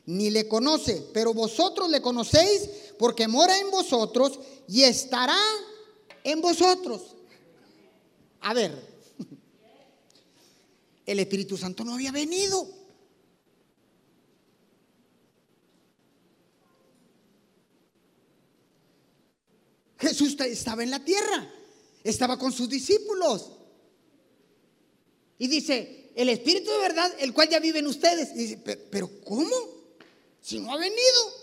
ni 0.06 0.30
le 0.30 0.48
conoce, 0.48 1.06
pero 1.12 1.32
vosotros 1.32 1.88
le 1.88 2.02
conocéis 2.02 2.68
porque 2.98 3.28
mora 3.28 3.58
en 3.58 3.70
vosotros 3.70 4.38
y 4.68 4.82
estará 4.82 5.38
en 6.24 6.40
vosotros. 6.40 7.16
A 8.40 8.54
ver, 8.54 8.72
el 11.06 11.18
Espíritu 11.18 11.56
Santo 11.56 11.84
no 11.84 11.94
había 11.94 12.10
venido. 12.10 12.82
Jesús 19.98 20.36
estaba 20.40 20.82
en 20.82 20.90
la 20.90 21.04
tierra, 21.04 21.48
estaba 22.02 22.36
con 22.36 22.50
sus 22.50 22.68
discípulos. 22.68 23.52
Y 25.38 25.46
dice, 25.46 26.10
el 26.16 26.28
Espíritu 26.28 26.70
de 26.72 26.78
verdad, 26.78 27.12
el 27.20 27.32
cual 27.32 27.48
ya 27.48 27.60
vive 27.60 27.78
en 27.78 27.86
ustedes. 27.86 28.34
Dice, 28.34 28.58
pero, 28.90 29.08
¿cómo? 29.24 29.71
Si 30.42 30.58
no 30.58 30.72
ha 30.72 30.76
venido. 30.76 31.42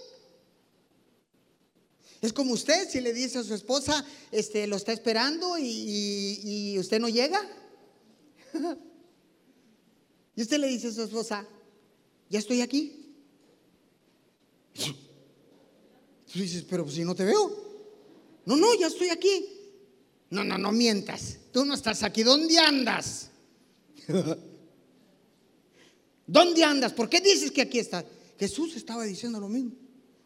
Es 2.21 2.33
como 2.33 2.53
usted, 2.53 2.89
si 2.89 2.99
le 2.99 3.13
dice 3.13 3.39
a 3.39 3.43
su 3.43 3.53
esposa, 3.53 4.05
este, 4.29 4.67
lo 4.67 4.75
está 4.75 4.91
esperando 4.91 5.57
y, 5.57 6.75
usted 6.77 6.99
no 6.99 7.07
llega. 7.07 7.41
y 10.35 10.41
usted 10.41 10.57
le 10.57 10.67
dice 10.67 10.89
a 10.89 10.91
su 10.91 11.03
esposa, 11.03 11.47
ya 12.29 12.39
estoy 12.39 12.59
aquí. 12.59 13.15
Tú 14.73 16.39
pero 16.69 16.87
si 16.89 17.05
no 17.05 17.15
te 17.15 17.23
veo. 17.23 17.69
No, 18.45 18.57
no, 18.57 18.75
ya 18.75 18.87
estoy 18.87 19.09
aquí. 19.09 19.45
No, 20.29 20.43
no, 20.43 20.57
no 20.57 20.73
mientas. 20.73 21.37
Tú 21.53 21.63
no 21.65 21.73
estás 21.73 22.03
aquí. 22.03 22.23
¿Dónde 22.23 22.59
andas? 22.59 23.29
¿Dónde 26.27 26.63
andas? 26.63 26.93
¿Por 26.93 27.09
qué 27.09 27.21
dices 27.21 27.49
que 27.51 27.61
aquí 27.61 27.79
estás? 27.79 28.05
Jesús 28.39 28.75
estaba 28.75 29.03
diciendo 29.03 29.39
lo 29.39 29.49
mismo. 29.49 29.71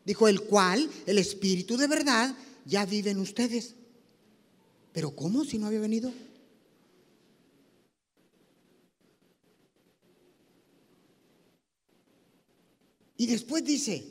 Dijo, 0.06 0.28
el 0.28 0.42
cual, 0.42 0.90
el 1.06 1.18
Espíritu 1.18 1.78
de 1.78 1.88
verdad, 1.88 2.36
ya 2.66 2.86
vive 2.86 3.12
en 3.12 3.20
ustedes. 3.20 3.76
Pero 4.92 5.16
¿cómo 5.16 5.44
si 5.44 5.58
no 5.58 5.68
había 5.68 5.80
venido? 5.80 6.14
Y 13.18 13.26
después 13.26 13.64
dice, 13.64 14.06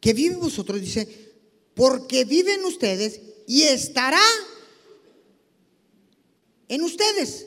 que 0.00 0.12
vive 0.12 0.34
vosotros, 0.34 0.80
dice, 0.80 1.32
porque 1.74 2.24
viven 2.24 2.64
ustedes 2.64 3.20
y 3.46 3.62
estará 3.62 4.20
en 6.68 6.82
ustedes. 6.82 7.46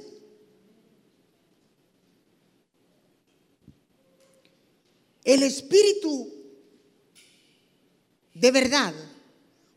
El 5.26 5.44
Espíritu 5.44 6.32
de 8.36 8.52
verdad 8.52 8.94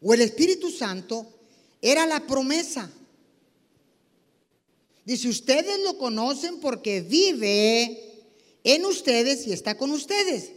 o 0.03 0.15
el 0.15 0.21
Espíritu 0.21 0.71
Santo 0.71 1.27
era 1.81 2.07
la 2.07 2.27
promesa. 2.27 2.91
Dice, 5.05 5.29
ustedes 5.29 5.81
lo 5.83 5.97
conocen 5.97 6.61
porque 6.61 7.01
vive 7.01 8.27
en 8.63 8.85
ustedes 8.85 9.47
y 9.47 9.53
está 9.53 9.79
con 9.79 9.91
ustedes. 9.91 10.53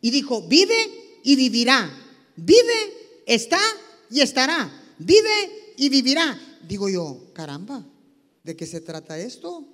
Y 0.00 0.10
dijo, 0.10 0.42
vive 0.42 1.20
y 1.22 1.36
vivirá. 1.36 1.90
Vive, 2.34 3.22
está 3.26 3.60
y 4.10 4.20
estará. 4.20 4.72
Vive 4.98 5.74
y 5.76 5.90
vivirá. 5.90 6.40
Digo 6.66 6.88
yo, 6.88 7.30
caramba, 7.34 7.84
¿de 8.42 8.56
qué 8.56 8.64
se 8.64 8.80
trata 8.80 9.18
esto? 9.18 9.66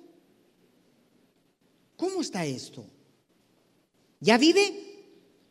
¿Cómo 1.95 2.21
está 2.21 2.45
esto? 2.45 2.85
Ya 4.25 4.39
vive 4.39 4.73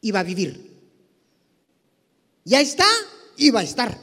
y 0.01 0.11
va 0.11 0.19
a 0.19 0.25
vivir. 0.25 0.69
Ya 2.45 2.61
está 2.61 2.89
y 3.37 3.51
va 3.51 3.61
a 3.61 3.63
estar. 3.63 3.97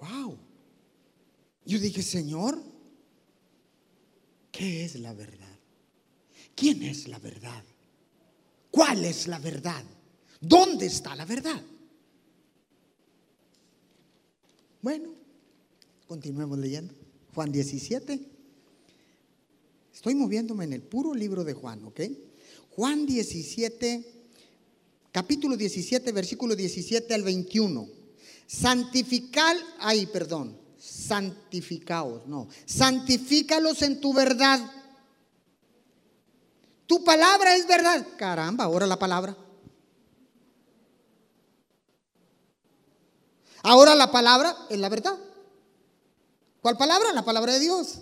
Wow. 0.00 0.38
Yo 1.64 1.80
dije, 1.80 2.00
Señor, 2.00 2.62
¿qué 4.52 4.84
es 4.84 4.94
la 5.00 5.12
verdad? 5.14 5.58
¿Quién 6.54 6.84
es 6.84 7.08
la 7.08 7.18
verdad? 7.18 7.64
¿Cuál 8.70 9.04
es 9.04 9.26
la 9.26 9.40
verdad? 9.40 9.82
¿Dónde 10.40 10.86
está 10.86 11.16
la 11.16 11.24
verdad? 11.24 11.60
Bueno, 14.80 15.12
continuemos 16.06 16.56
leyendo. 16.56 16.94
Juan 17.34 17.50
17. 17.50 18.20
Estoy 19.92 20.14
moviéndome 20.14 20.66
en 20.66 20.74
el 20.74 20.82
puro 20.82 21.14
libro 21.14 21.42
de 21.42 21.54
Juan, 21.54 21.84
¿ok? 21.86 22.00
Juan 22.76 23.06
17, 23.06 24.04
capítulo 25.12 25.56
17, 25.56 26.12
versículo 26.12 26.56
17 26.56 27.14
al 27.14 27.22
21. 27.22 27.88
Santificar, 28.46 29.56
ay, 29.78 30.06
perdón, 30.06 30.58
santificaos, 30.78 32.26
no, 32.26 32.48
santifícalos 32.66 33.82
en 33.82 34.00
tu 34.00 34.12
verdad. 34.12 34.60
Tu 36.86 37.02
palabra 37.02 37.56
es 37.56 37.66
verdad. 37.66 38.06
Caramba, 38.18 38.64
ahora 38.64 38.86
la 38.86 38.98
palabra. 38.98 39.36
Ahora 43.62 43.94
la 43.94 44.10
palabra 44.10 44.54
es 44.68 44.78
la 44.78 44.90
verdad. 44.90 45.18
¿Cuál 46.60 46.76
palabra? 46.76 47.12
La 47.12 47.24
palabra 47.24 47.54
de 47.54 47.60
Dios. 47.60 48.00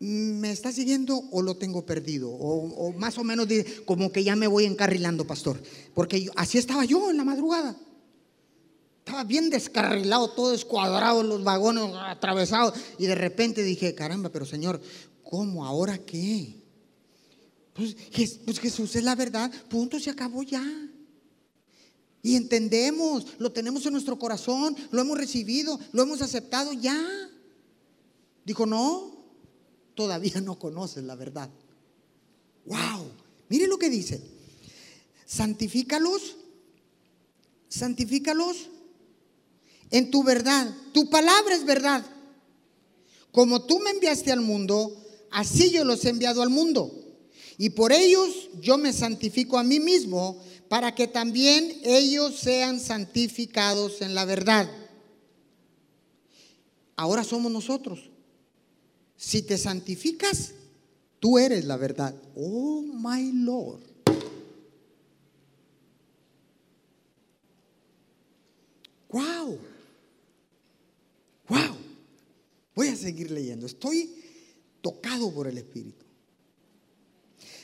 ¿Me 0.00 0.52
está 0.52 0.70
siguiendo 0.70 1.24
o 1.32 1.42
lo 1.42 1.56
tengo 1.56 1.84
perdido? 1.84 2.30
O, 2.30 2.92
más 2.92 3.18
o 3.18 3.24
menos 3.24 3.48
como 3.84 4.12
que 4.12 4.22
ya 4.22 4.36
me 4.36 4.46
voy 4.46 4.64
encarrilando, 4.64 5.26
pastor. 5.26 5.60
Porque 5.94 6.30
así 6.36 6.58
estaba 6.58 6.84
yo 6.84 7.10
en 7.10 7.16
la 7.16 7.24
madrugada. 7.24 7.76
Estaba 8.98 9.24
bien 9.24 9.50
descarrilado, 9.50 10.30
todo 10.30 10.54
escuadrado, 10.54 11.22
los 11.22 11.42
vagones 11.42 11.92
atravesados. 11.94 12.74
Y 12.98 13.06
de 13.06 13.14
repente 13.16 13.64
dije, 13.64 13.94
caramba, 13.94 14.28
pero 14.28 14.46
Señor, 14.46 14.80
¿cómo? 15.24 15.64
¿Ahora 15.64 15.98
qué? 15.98 16.54
Pues, 17.72 17.96
pues 18.44 18.60
Jesús 18.60 18.94
es 18.94 19.02
la 19.02 19.16
verdad, 19.16 19.50
punto, 19.68 19.98
se 19.98 20.10
acabó 20.10 20.42
ya. 20.42 20.64
Y 22.22 22.36
entendemos, 22.36 23.26
lo 23.38 23.50
tenemos 23.50 23.86
en 23.86 23.92
nuestro 23.92 24.18
corazón, 24.18 24.76
lo 24.90 25.00
hemos 25.00 25.18
recibido, 25.18 25.78
lo 25.92 26.02
hemos 26.02 26.20
aceptado 26.20 26.72
ya. 26.72 27.00
Dijo, 28.44 28.66
no, 28.66 29.17
todavía 29.98 30.40
no 30.40 30.56
conoces 30.60 31.02
la 31.02 31.16
verdad. 31.16 31.50
Wow, 32.66 33.10
mire 33.48 33.66
lo 33.66 33.80
que 33.80 33.90
dice. 33.90 34.22
Santifícalos, 35.26 36.36
santifícalos 37.68 38.68
en 39.90 40.12
tu 40.12 40.22
verdad. 40.22 40.72
Tu 40.92 41.10
palabra 41.10 41.52
es 41.52 41.64
verdad. 41.64 42.06
Como 43.32 43.64
tú 43.64 43.80
me 43.80 43.90
enviaste 43.90 44.30
al 44.30 44.40
mundo, 44.40 44.96
así 45.32 45.72
yo 45.72 45.84
los 45.84 46.04
he 46.04 46.10
enviado 46.10 46.42
al 46.42 46.50
mundo. 46.50 46.92
Y 47.56 47.70
por 47.70 47.90
ellos 47.90 48.50
yo 48.60 48.78
me 48.78 48.92
santifico 48.92 49.58
a 49.58 49.64
mí 49.64 49.80
mismo, 49.80 50.40
para 50.68 50.94
que 50.94 51.08
también 51.08 51.80
ellos 51.82 52.36
sean 52.38 52.78
santificados 52.78 54.00
en 54.00 54.14
la 54.14 54.24
verdad. 54.24 54.70
Ahora 56.94 57.24
somos 57.24 57.50
nosotros. 57.50 58.10
Si 59.18 59.42
te 59.42 59.58
santificas, 59.58 60.52
tú 61.18 61.38
eres 61.38 61.64
la 61.64 61.76
verdad. 61.76 62.14
Oh, 62.36 62.82
my 62.82 63.32
Lord. 63.32 63.82
Wow. 69.10 69.58
Wow. 71.48 71.76
Voy 72.76 72.88
a 72.88 72.96
seguir 72.96 73.32
leyendo. 73.32 73.66
Estoy 73.66 74.08
tocado 74.80 75.32
por 75.34 75.48
el 75.48 75.58
Espíritu. 75.58 76.06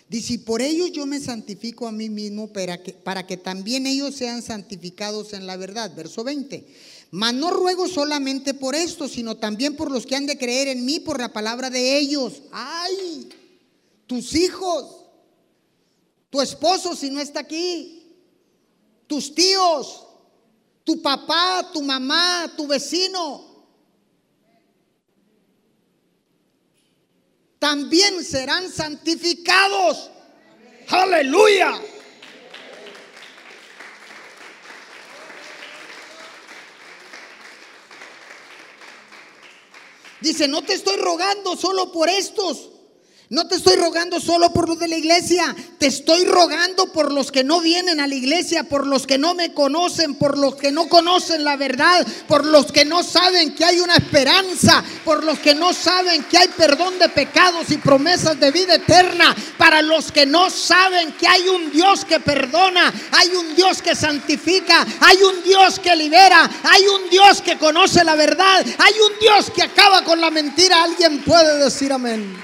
Dice, 0.09 0.40
por 0.40 0.61
ellos 0.61 0.90
yo 0.90 1.07
me 1.07 1.21
santifico 1.21 1.87
a 1.87 1.93
mí 1.93 2.11
mismo 2.11 2.53
para 2.53 3.27
que 3.27 3.37
también 3.37 3.87
ellos 3.87 4.17
sean 4.17 4.43
santificados 4.43 5.33
en 5.33 5.47
la 5.47 5.57
verdad. 5.57 5.95
Verso 5.95 6.25
20. 6.25 6.67
Mas 7.16 7.33
no 7.33 7.53
ruego 7.53 7.87
solamente 7.87 8.55
por 8.55 8.74
esto, 8.74 9.07
sino 9.07 9.37
también 9.37 9.77
por 9.77 9.88
los 9.88 10.05
que 10.05 10.16
han 10.16 10.27
de 10.27 10.37
creer 10.37 10.66
en 10.66 10.85
mí 10.85 10.98
por 10.98 11.20
la 11.20 11.33
palabra 11.33 11.70
de 11.70 11.96
ellos. 11.96 12.42
Ay, 12.50 13.29
tus 14.09 14.35
hijos, 14.35 15.05
tu 16.29 16.40
esposo 16.40 16.96
si 16.96 17.11
no 17.11 17.20
está 17.20 17.38
aquí, 17.38 18.16
tus 19.07 19.33
tíos, 19.33 20.09
tu 20.83 21.00
papá, 21.00 21.70
tu 21.72 21.83
mamá, 21.83 22.53
tu 22.57 22.66
vecino. 22.66 23.64
También 27.61 28.24
serán 28.24 28.68
santificados. 28.72 30.11
Aleluya. 30.88 31.81
Dice, 40.24 40.48
no 40.48 40.62
te 40.62 40.72
estoy 40.72 40.96
rogando 40.96 41.54
solo 41.54 41.92
por 41.92 42.08
estos, 42.08 42.70
no 43.30 43.46
te 43.46 43.56
estoy 43.56 43.76
rogando 43.76 44.20
solo 44.20 44.52
por 44.52 44.68
los 44.68 44.78
de 44.78 44.87
la 44.87 44.96
iglesia, 44.96 45.56
te 45.78 45.87
estoy 45.87 46.24
rogando 46.24 46.92
por 46.92 47.10
los 47.10 47.32
que 47.32 47.42
no 47.42 47.60
vienen 47.60 47.98
a 47.98 48.06
la 48.06 48.14
iglesia, 48.14 48.64
por 48.64 48.87
los 48.87 49.06
que 49.06 49.16
no 49.16 49.34
me 49.34 49.54
conocen, 49.54 50.14
por 50.14 50.37
los 50.37 50.56
que 50.56 50.70
no 50.70 50.88
conocen 50.88 51.42
la 51.42 51.56
verdad, 51.56 52.06
por 52.28 52.44
los 52.44 52.70
que 52.70 52.84
no 52.84 53.02
saben 53.02 53.54
que 53.54 53.64
hay 53.64 53.80
una 53.80 53.96
esperanza, 53.96 54.84
por 55.06 55.24
los 55.24 55.38
que 55.38 55.54
no 55.54 55.72
saben 55.72 56.24
que 56.24 56.37
hay 56.37 56.48
perdón 56.48 56.98
de 56.98 57.08
pecados 57.08 57.70
y 57.70 57.78
promesas 57.78 58.38
de 58.38 58.50
vida 58.50 58.74
eterna, 58.74 59.34
para 59.56 59.80
los 59.80 60.12
que 60.12 60.26
no 60.26 60.50
saben 60.50 61.12
que 61.12 61.26
hay 61.26 61.48
un 61.48 61.72
Dios 61.72 62.04
que 62.04 62.20
perdona, 62.20 62.92
hay 63.12 63.30
un 63.30 63.54
Dios 63.56 63.80
que 63.80 63.94
santifica, 63.94 64.87
hay 65.00 65.22
un 65.22 65.42
Dios 65.42 65.78
que 65.78 65.96
libera, 65.96 66.50
hay 66.62 66.87
un 66.87 67.08
Dios 67.08 67.40
que 67.40 67.56
conoce 67.56 68.04
la 68.04 68.16
verdad, 68.16 68.64
hay 68.78 68.94
un 69.00 69.18
Dios 69.18 69.50
que 69.50 69.62
acaba 69.62 70.04
con 70.04 70.20
la 70.20 70.30
mentira. 70.30 70.82
Alguien 70.82 71.22
puede 71.22 71.58
decir 71.64 71.92
amén. 71.92 72.43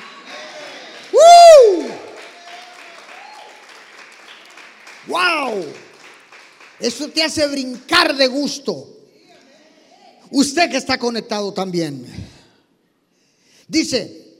¡Wow! 5.07 5.65
Eso 6.79 7.09
te 7.09 7.23
hace 7.23 7.47
brincar 7.47 8.17
de 8.17 8.27
gusto. 8.27 8.89
Usted 10.31 10.71
que 10.71 10.77
está 10.77 10.99
conectado 10.99 11.53
también. 11.53 12.07
Dice, 13.67 14.39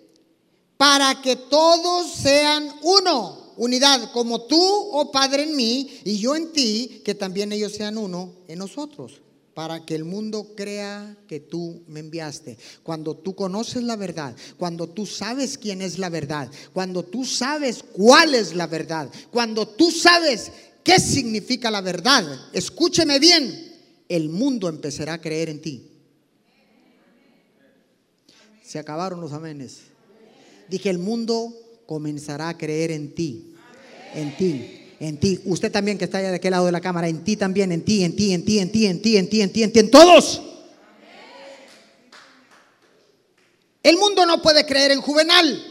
para 0.77 1.21
que 1.21 1.37
todos 1.37 2.13
sean 2.13 2.73
uno, 2.83 3.53
unidad, 3.57 4.13
como 4.13 4.43
tú, 4.43 4.61
oh 4.61 5.11
Padre, 5.11 5.43
en 5.45 5.57
mí 5.57 6.01
y 6.05 6.19
yo 6.19 6.35
en 6.35 6.53
ti, 6.53 7.03
que 7.05 7.15
también 7.15 7.53
ellos 7.53 7.73
sean 7.73 7.99
uno 7.99 8.33
en 8.49 8.59
nosotros 8.59 9.21
para 9.61 9.85
que 9.85 9.95
el 9.95 10.07
mundo 10.07 10.55
crea 10.57 11.19
que 11.29 11.39
tú 11.39 11.83
me 11.87 12.01
enviaste. 12.01 12.57
Cuando 12.83 13.15
tú 13.15 13.35
conoces 13.35 13.83
la 13.83 13.95
verdad, 13.95 14.35
cuando 14.57 14.89
tú 14.89 15.05
sabes 15.05 15.59
quién 15.59 15.83
es 15.83 15.99
la 15.99 16.09
verdad, 16.09 16.51
cuando 16.73 17.03
tú 17.03 17.27
sabes 17.27 17.83
cuál 17.83 18.35
es 18.35 18.55
la 18.55 18.67
verdad, 18.67 19.11
cuando 19.31 19.69
tú 19.69 19.91
sabes 19.91 20.51
qué 20.83 20.99
significa 20.99 21.71
la 21.71 21.83
verdad, 21.83 22.25
escúcheme 22.55 23.19
bien, 23.19 23.77
el 24.09 24.31
mundo 24.31 24.67
empezará 24.67 25.13
a 25.13 25.21
creer 25.21 25.51
en 25.51 25.61
ti. 25.61 25.91
Se 28.65 28.79
acabaron 28.79 29.21
los 29.21 29.35
amenes. 29.35 29.81
Dije, 30.71 30.89
el 30.89 30.99
mundo 30.99 31.55
comenzará 31.85 32.49
a 32.49 32.57
creer 32.57 32.93
en 32.93 33.15
ti, 33.15 33.53
en 34.15 34.35
ti 34.39 34.80
en 35.01 35.19
ti. 35.19 35.41
Usted 35.47 35.73
también 35.73 35.99
que 35.99 36.05
está 36.05 36.19
allá 36.19 36.29
de 36.31 36.37
aquel 36.37 36.53
lado 36.53 36.67
de 36.67 36.73
la 36.73 36.81
cámara, 36.81 37.09
en 37.09 37.25
ti 37.25 37.35
también, 37.37 37.73
en 37.73 37.83
ti, 37.85 38.05
en 38.05 38.15
ti, 38.15 38.33
en 38.33 38.45
ti, 38.45 38.59
en 38.61 38.71
ti, 38.71 38.87
en 38.87 39.03
ti, 39.03 39.17
en 39.17 39.29
ti, 39.29 39.41
en 39.41 39.53
ti, 39.53 39.63
en 39.63 39.73
ti, 39.73 39.79
en 39.81 39.91
todos. 39.91 40.43
El 43.83 43.97
mundo 43.97 44.27
no 44.27 44.43
puede 44.43 44.67
creer 44.67 44.93
en 44.93 45.01
Juvenal. 45.01 45.67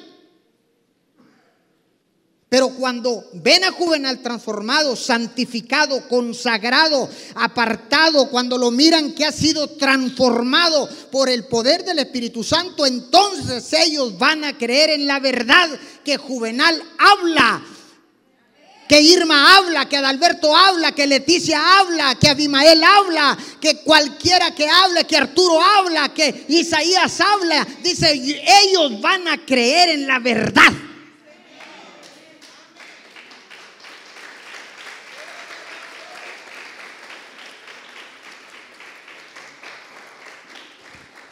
Pero 2.49 2.69
cuando 2.69 3.25
ven 3.33 3.63
a 3.63 3.71
Juvenal 3.71 4.23
transformado, 4.23 4.95
santificado, 4.95 6.09
consagrado, 6.09 7.07
apartado, 7.35 8.27
cuando 8.31 8.57
lo 8.57 8.71
miran 8.71 9.13
que 9.13 9.25
ha 9.25 9.31
sido 9.31 9.67
transformado 9.67 10.89
por 11.11 11.29
el 11.29 11.45
poder 11.45 11.85
del 11.85 11.99
Espíritu 11.99 12.43
Santo, 12.43 12.87
entonces 12.87 13.71
ellos 13.73 14.17
van 14.17 14.43
a 14.43 14.57
creer 14.57 14.89
en 14.89 15.05
la 15.05 15.19
verdad 15.19 15.69
que 16.03 16.17
Juvenal 16.17 16.81
habla 16.97 17.63
que 18.89 18.99
Irma 18.99 19.55
habla, 19.55 19.87
que 19.87 19.97
Adalberto 19.97 20.57
habla, 20.57 20.91
que 20.93 21.05
Leticia 21.05 21.79
habla, 21.79 22.15
que 22.15 22.27
Abimael 22.27 22.83
habla, 22.83 23.37
que 23.61 23.83
cualquiera 23.83 24.49
que 24.55 24.67
hable, 24.67 25.05
que 25.05 25.15
Arturo 25.15 25.61
habla, 25.61 26.11
que 26.11 26.45
Isaías 26.47 27.21
habla. 27.21 27.67
Dice, 27.83 28.11
ellos 28.11 28.99
van 28.99 29.27
a 29.27 29.45
creer 29.45 29.89
en 29.89 30.07
la 30.07 30.17
verdad. 30.17 30.73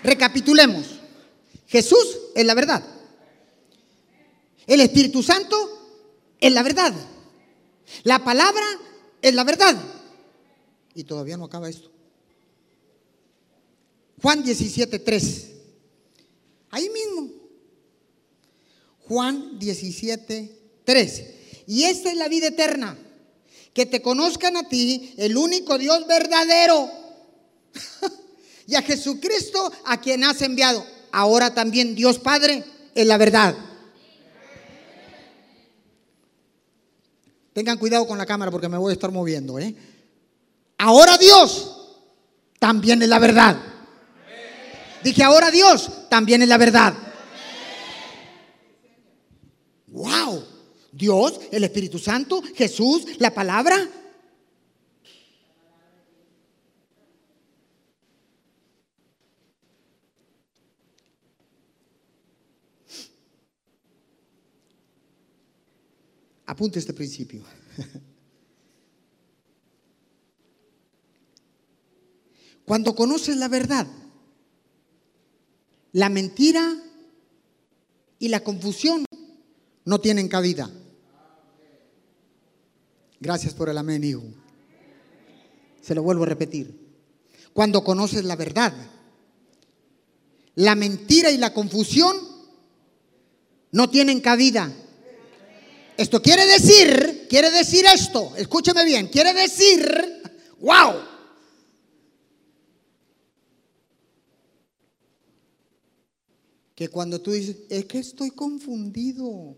Recapitulemos. 0.04 0.86
Jesús 1.68 2.20
es 2.36 2.46
la 2.46 2.54
verdad. 2.54 2.84
El 4.68 4.82
Espíritu 4.82 5.24
Santo 5.24 6.36
es 6.40 6.54
la 6.54 6.62
verdad. 6.62 6.94
La 8.04 8.24
palabra 8.24 8.66
es 9.22 9.34
la 9.34 9.44
verdad. 9.44 9.78
Y 10.94 11.04
todavía 11.04 11.38
no 11.38 11.46
acaba 11.46 11.70
esto. 11.70 11.92
Juan 14.22 14.44
17, 14.44 15.00
3. 15.00 15.48
Ahí 16.72 16.90
mismo. 16.90 17.30
Juan 19.08 19.60
17, 19.60 20.52
3. 20.84 21.24
Y 21.68 21.84
esta 21.84 22.12
es 22.12 22.18
la 22.18 22.28
vida 22.28 22.48
eterna. 22.48 22.98
Que 23.74 23.86
te 23.86 24.02
conozcan 24.02 24.58
a 24.58 24.68
ti, 24.68 25.14
el 25.18 25.38
único 25.38 25.78
Dios 25.78 26.08
verdadero. 26.08 26.90
y 28.68 28.76
a 28.76 28.82
Jesucristo 28.82 29.72
a 29.86 30.02
quien 30.02 30.24
has 30.24 30.42
enviado. 30.42 30.86
Ahora 31.12 31.54
también 31.54 31.96
Dios 31.96 32.20
Padre 32.20 32.64
es 32.96 33.06
la 33.06 33.18
verdad. 33.18 33.56
Tengan 37.58 37.80
cuidado 37.80 38.06
con 38.06 38.20
la 38.20 38.26
cámara 38.28 38.52
porque 38.52 38.70
me 38.70 38.78
voy 38.78 38.92
a 38.92 38.94
estar 38.94 39.12
moviendo. 39.12 39.58
¿eh? 39.58 39.74
ahora 40.78 41.18
Dios 41.18 41.96
también 42.60 43.02
es 43.02 43.10
la 43.10 43.18
verdad. 43.18 43.58
Dije, 45.04 45.24
ahora 45.24 45.50
Dios 45.50 46.08
también 46.08 46.44
es 46.44 46.48
la 46.48 46.58
verdad. 46.60 46.94
Wow. 49.88 50.46
Dios, 50.92 51.40
el 51.52 51.64
Espíritu 51.64 51.98
Santo, 51.98 52.44
Jesús, 52.56 53.08
la 53.18 53.34
palabra. 53.34 53.90
Apunte 66.48 66.80
este 66.80 66.94
principio. 66.94 67.44
Cuando 72.66 72.96
conoces 72.96 73.38
la 73.38 73.48
verdad, 73.50 73.86
la 75.92 76.10
mentira 76.10 76.84
y 78.20 78.30
la 78.30 78.44
confusión 78.44 79.06
no 79.86 80.00
tienen 80.00 80.28
cabida. 80.28 80.72
Gracias 83.20 83.54
por 83.54 83.70
el 83.70 83.78
amén, 83.78 84.04
hijo. 84.04 84.24
Se 85.82 85.96
lo 85.96 86.04
vuelvo 86.04 86.24
a 86.24 86.28
repetir. 86.28 86.88
Cuando 87.54 87.84
conoces 87.84 88.24
la 88.24 88.36
verdad, 88.36 88.74
la 90.56 90.76
mentira 90.76 91.30
y 91.32 91.38
la 91.38 91.54
confusión 91.54 92.16
no 93.72 93.90
tienen 93.90 94.22
cabida. 94.22 94.74
Esto 95.98 96.22
quiere 96.22 96.46
decir, 96.46 97.26
quiere 97.28 97.50
decir 97.50 97.86
esto, 97.86 98.36
escúcheme 98.36 98.86
bien, 98.86 99.08
quiere 99.08 99.34
decir, 99.34 100.22
wow, 100.60 100.94
que 106.76 106.90
cuando 106.90 107.20
tú 107.20 107.32
dices, 107.32 107.58
es 107.70 107.86
que 107.86 107.98
estoy 107.98 108.30
confundido. 108.30 109.58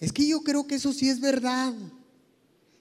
Es 0.00 0.12
que 0.12 0.26
yo 0.26 0.40
creo 0.42 0.66
que 0.66 0.74
eso 0.74 0.92
sí 0.92 1.08
es 1.08 1.20
verdad. 1.20 1.72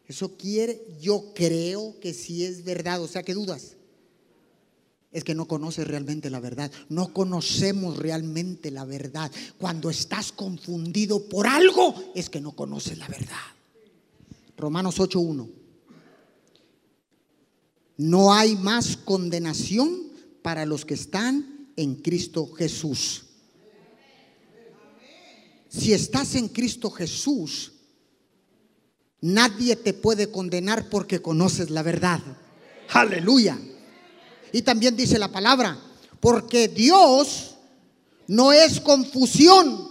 Eso 0.07 0.35
quiere, 0.35 0.81
yo 0.99 1.31
creo 1.35 1.99
que 1.99 2.15
sí 2.15 2.43
es 2.43 2.63
verdad. 2.63 3.03
O 3.03 3.07
sea, 3.07 3.21
¿qué 3.21 3.35
dudas? 3.35 3.77
Es 5.11 5.23
que 5.25 5.35
no 5.35 5.45
conoces 5.45 5.85
realmente 5.87 6.29
la 6.29 6.39
verdad. 6.39 6.71
No 6.89 7.13
conocemos 7.13 7.97
realmente 7.97 8.71
la 8.71 8.85
verdad. 8.85 9.29
Cuando 9.57 9.89
estás 9.89 10.31
confundido 10.31 11.27
por 11.27 11.47
algo, 11.47 11.93
es 12.15 12.29
que 12.29 12.39
no 12.39 12.53
conoces 12.53 12.97
la 12.97 13.07
verdad. 13.07 13.35
Romanos 14.57 14.99
8.1. 14.99 15.49
No 17.97 18.33
hay 18.33 18.55
más 18.55 18.95
condenación 18.95 20.11
para 20.41 20.65
los 20.65 20.85
que 20.85 20.93
están 20.93 21.69
en 21.75 21.95
Cristo 21.95 22.47
Jesús. 22.53 23.25
Si 25.67 25.93
estás 25.93 26.35
en 26.35 26.47
Cristo 26.47 26.89
Jesús, 26.89 27.73
nadie 29.21 29.75
te 29.75 29.93
puede 29.93 30.31
condenar 30.31 30.89
porque 30.89 31.21
conoces 31.21 31.69
la 31.69 31.83
verdad. 31.83 32.19
Aleluya. 32.89 33.57
Y 34.51 34.61
también 34.61 34.95
dice 34.95 35.17
la 35.17 35.31
palabra, 35.31 35.77
porque 36.19 36.67
Dios 36.67 37.55
no 38.27 38.51
es 38.51 38.79
confusión. 38.79 39.89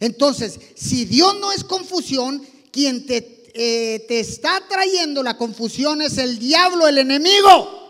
Entonces, 0.00 0.58
si 0.74 1.04
Dios 1.04 1.36
no 1.40 1.52
es 1.52 1.64
confusión, 1.64 2.44
quien 2.70 3.06
te 3.06 3.34
eh, 3.56 4.04
te 4.08 4.18
está 4.18 4.60
trayendo 4.68 5.22
la 5.22 5.36
confusión 5.36 6.02
es 6.02 6.18
el 6.18 6.40
diablo, 6.40 6.88
el 6.88 6.98
enemigo. 6.98 7.82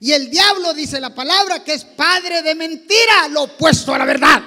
Y 0.00 0.12
el 0.12 0.30
diablo 0.30 0.72
dice 0.72 0.98
la 0.98 1.14
palabra 1.14 1.62
que 1.62 1.74
es 1.74 1.84
padre 1.84 2.40
de 2.40 2.54
mentira, 2.54 3.28
lo 3.28 3.42
opuesto 3.42 3.92
a 3.94 3.98
la 3.98 4.06
verdad. 4.06 4.42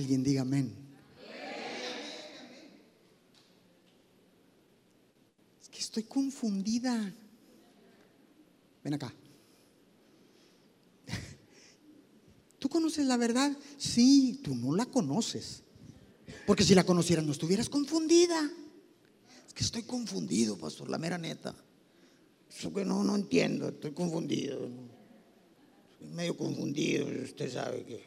Alguien 0.00 0.24
diga 0.24 0.40
amén. 0.40 0.72
Es 5.60 5.68
que 5.68 5.78
estoy 5.78 6.04
confundida. 6.04 7.12
Ven 8.82 8.94
acá. 8.94 9.12
¿Tú 12.58 12.70
conoces 12.70 13.04
la 13.04 13.18
verdad? 13.18 13.54
Sí, 13.76 14.40
tú 14.42 14.54
no 14.54 14.74
la 14.74 14.86
conoces. 14.86 15.64
Porque 16.46 16.64
si 16.64 16.74
la 16.74 16.84
conocieras 16.84 17.26
no 17.26 17.32
estuvieras 17.32 17.68
confundida. 17.68 18.50
Es 19.46 19.52
que 19.52 19.64
estoy 19.64 19.82
confundido, 19.82 20.56
pastor, 20.56 20.88
la 20.88 20.96
mera 20.96 21.18
neta. 21.18 21.54
Eso 22.48 22.72
que 22.72 22.86
no, 22.86 23.04
no 23.04 23.16
entiendo, 23.16 23.68
estoy 23.68 23.92
confundido. 23.92 24.66
Estoy 25.92 26.08
medio 26.08 26.38
confundido, 26.38 27.06
usted 27.22 27.52
sabe 27.52 27.84
que 27.84 28.02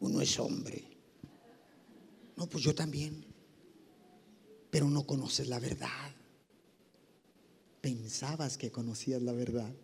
uno 0.00 0.20
es 0.20 0.38
hombre. 0.38 0.97
No, 2.38 2.46
pues 2.46 2.62
yo 2.62 2.72
también. 2.72 3.24
Pero 4.70 4.88
no 4.88 5.04
conoces 5.04 5.48
la 5.48 5.58
verdad. 5.58 6.14
Pensabas 7.80 8.56
que 8.56 8.70
conocías 8.70 9.20
la 9.20 9.32
verdad. 9.32 9.74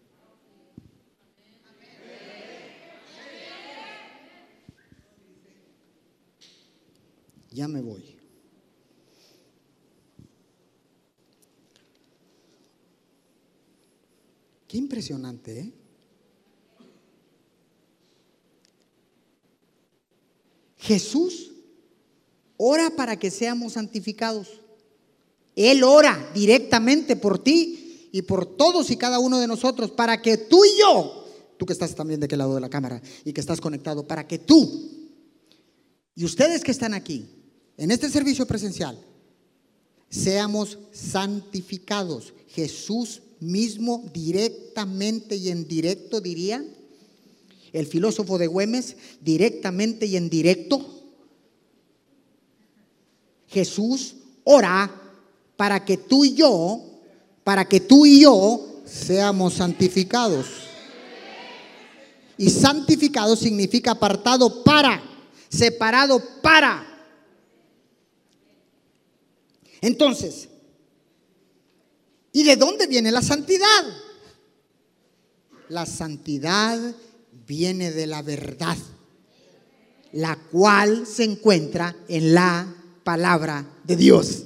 ya 7.51 7.69
me 7.69 7.81
voy. 7.81 8.17
Qué 14.67 14.77
impresionante, 14.77 15.61
¿eh? 15.61 15.73
Jesús 20.79 21.54
ora 22.57 22.91
para 22.91 23.19
que 23.19 23.31
seamos 23.31 23.75
santificados. 23.75 24.49
Él 25.57 25.85
ora 25.85 26.31
directamente 26.35 27.17
por 27.17 27.43
ti 27.43 28.09
y 28.13 28.23
por 28.23 28.47
todos 28.47 28.91
y 28.91 28.97
cada 28.97 29.19
uno 29.19 29.39
de 29.39 29.47
nosotros 29.47 29.91
para 29.91 30.21
que 30.21 30.37
tú 30.37 30.65
y 30.65 30.81
yo, 30.81 31.27
tú 31.57 31.67
que 31.67 31.73
estás 31.73 31.95
también 31.95 32.21
de 32.21 32.27
aquel 32.27 32.39
lado 32.39 32.55
de 32.55 32.61
la 32.61 32.71
cámara 32.71 33.01
y 33.25 33.33
que 33.33 33.41
estás 33.41 33.61
conectado, 33.61 34.07
para 34.07 34.27
que 34.27 34.39
tú 34.39 34.91
y 36.17 36.25
ustedes 36.25 36.63
que 36.63 36.71
están 36.71 36.95
aquí, 36.95 37.27
en 37.77 37.91
este 37.91 38.09
servicio 38.09 38.47
presencial, 38.47 38.97
seamos 40.09 40.79
santificados. 40.93 42.33
Jesús 42.49 43.23
mismo 43.41 44.09
directamente 44.15 45.35
y 45.35 45.49
en 45.49 45.67
directo 45.67 46.21
diría, 46.21 46.65
el 47.73 47.87
filósofo 47.87 48.39
de 48.39 48.47
Güemes, 48.47 48.97
directamente 49.21 50.07
y 50.07 50.17
en 50.17 50.31
directo, 50.31 50.94
Jesús 53.55 54.17
ora 54.43 54.91
para 55.57 55.85
que 55.85 55.97
tú 55.97 56.25
y 56.25 56.35
yo, 56.35 56.83
para 57.45 57.65
que 57.67 57.79
tú 57.79 58.05
y 58.05 58.23
yo 58.23 58.83
seamos 58.85 59.55
santificados. 59.55 60.47
Y 62.37 62.51
santificado 62.51 63.37
significa 63.37 63.93
apartado 63.93 64.65
para, 64.65 65.01
separado 65.49 66.21
para. 66.43 66.85
Entonces, 69.81 70.49
¿y 72.33 72.43
de 72.43 72.57
dónde 72.57 72.89
viene 72.89 73.13
la 73.13 73.23
santidad? 73.23 73.85
La 75.69 75.87
santidad 75.87 76.95
viene 77.47 77.93
de 77.93 78.09
la 78.09 78.23
verdad, 78.23 78.77
la 80.13 80.37
cual 80.51 81.07
se 81.07 81.23
encuentra 81.23 81.95
en 82.09 82.35
la 82.35 82.84
palabra 83.05 83.65
de 83.85 83.97
Dios. 83.97 84.45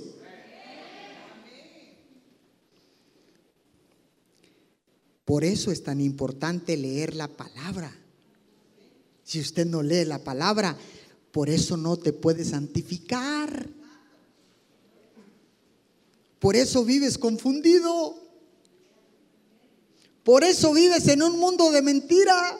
Por 5.24 5.44
eso 5.44 5.70
es 5.70 5.82
tan 5.82 6.00
importante 6.00 6.76
leer 6.76 7.14
la 7.14 7.28
palabra. 7.28 7.94
Si 9.22 9.40
usted 9.40 9.66
no 9.66 9.82
lee 9.82 10.06
la 10.06 10.24
palabra, 10.24 10.76
por 11.30 11.50
eso 11.50 11.76
no 11.76 11.98
te 11.98 12.12
puede 12.12 12.44
santificar. 12.44 13.68
Por 16.38 16.56
eso 16.56 16.84
vives 16.84 17.18
confundido. 17.18 18.16
Por 20.24 20.44
eso 20.44 20.72
vives 20.72 21.06
en 21.08 21.22
un 21.22 21.38
mundo 21.38 21.70
de 21.70 21.82
mentira. 21.82 22.58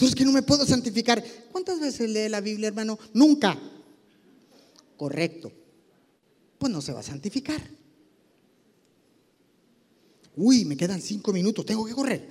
Pastor, 0.00 0.08
es 0.08 0.14
que 0.14 0.24
no 0.24 0.32
me 0.32 0.40
puedo 0.40 0.64
santificar. 0.64 1.22
¿Cuántas 1.52 1.78
veces 1.78 2.08
lee 2.08 2.30
la 2.30 2.40
Biblia, 2.40 2.68
hermano? 2.68 2.98
Nunca. 3.12 3.60
Correcto. 4.96 5.52
Pues 6.58 6.72
no 6.72 6.80
se 6.80 6.94
va 6.94 7.00
a 7.00 7.02
santificar. 7.02 7.60
Uy, 10.36 10.64
me 10.64 10.74
quedan 10.74 11.02
cinco 11.02 11.34
minutos, 11.34 11.66
tengo 11.66 11.84
que 11.84 11.92
correr. 11.92 12.30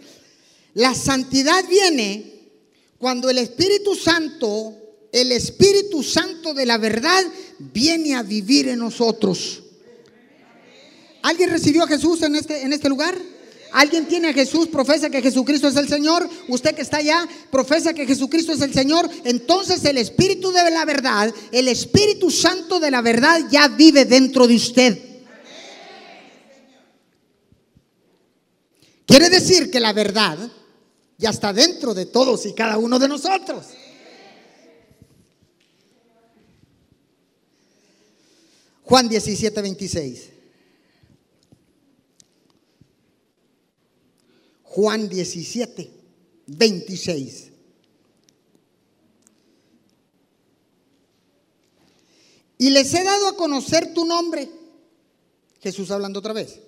La 0.74 0.96
santidad 0.96 1.64
viene 1.70 2.50
cuando 2.98 3.30
el 3.30 3.38
Espíritu 3.38 3.94
Santo, 3.94 4.76
el 5.12 5.32
Espíritu 5.32 6.02
Santo 6.02 6.56
de 6.56 6.66
la 6.66 6.80
verdad, 6.80 7.24
viene 7.60 8.16
a 8.16 8.24
vivir 8.24 8.70
en 8.70 8.80
nosotros. 8.80 9.62
¿Alguien 11.22 11.52
recibió 11.52 11.84
a 11.84 11.88
Jesús 11.88 12.24
en 12.24 12.36
este, 12.36 12.64
en 12.64 12.74
este 12.74 12.90
lugar? 12.90 13.16
¿Alguien 13.72 14.08
tiene 14.08 14.30
a 14.30 14.34
Jesús, 14.34 14.68
profesa 14.68 15.10
que 15.10 15.22
Jesucristo 15.22 15.68
es 15.68 15.76
el 15.76 15.88
Señor? 15.88 16.28
Usted 16.48 16.76
que 16.76 16.82
está 16.82 16.98
allá, 16.98 17.28
profesa 17.52 17.94
que 17.94 18.06
Jesucristo 18.06 18.54
es 18.54 18.62
el 18.62 18.74
Señor. 18.74 19.10
Entonces 19.24 19.84
el 19.86 19.98
Espíritu 19.98 20.52
de 20.52 20.72
la 20.72 20.86
verdad, 20.86 21.34
el 21.52 21.68
Espíritu 21.68 22.32
Santo 22.32 22.80
de 22.80 22.92
la 22.92 23.02
verdad 23.02 23.42
ya 23.52 23.68
vive 23.68 24.06
dentro 24.06 24.48
de 24.48 24.56
usted. 24.56 25.00
Quiere 29.06 29.30
decir 29.30 29.72
que 29.72 29.80
la 29.80 29.94
verdad 29.94 30.38
ya 31.18 31.32
está 31.32 31.52
dentro 31.52 31.94
de 31.94 32.06
todos 32.06 32.46
y 32.46 32.54
cada 32.54 32.78
uno 32.78 32.98
de 32.98 33.08
nosotros. 33.08 33.66
Juan 38.84 39.08
17, 39.08 39.62
26. 39.62 40.39
Juan 44.70 45.10
17, 45.10 45.92
26. 46.46 47.52
Y 52.60 52.70
les 52.70 52.94
he 52.94 53.04
dado 53.04 53.30
a 53.30 53.36
conocer 53.36 53.96
tu 53.96 54.06
nombre. 54.06 54.48
Jesús 55.60 55.90
hablando 55.90 56.20
otra 56.20 56.34
vez. 56.34 56.60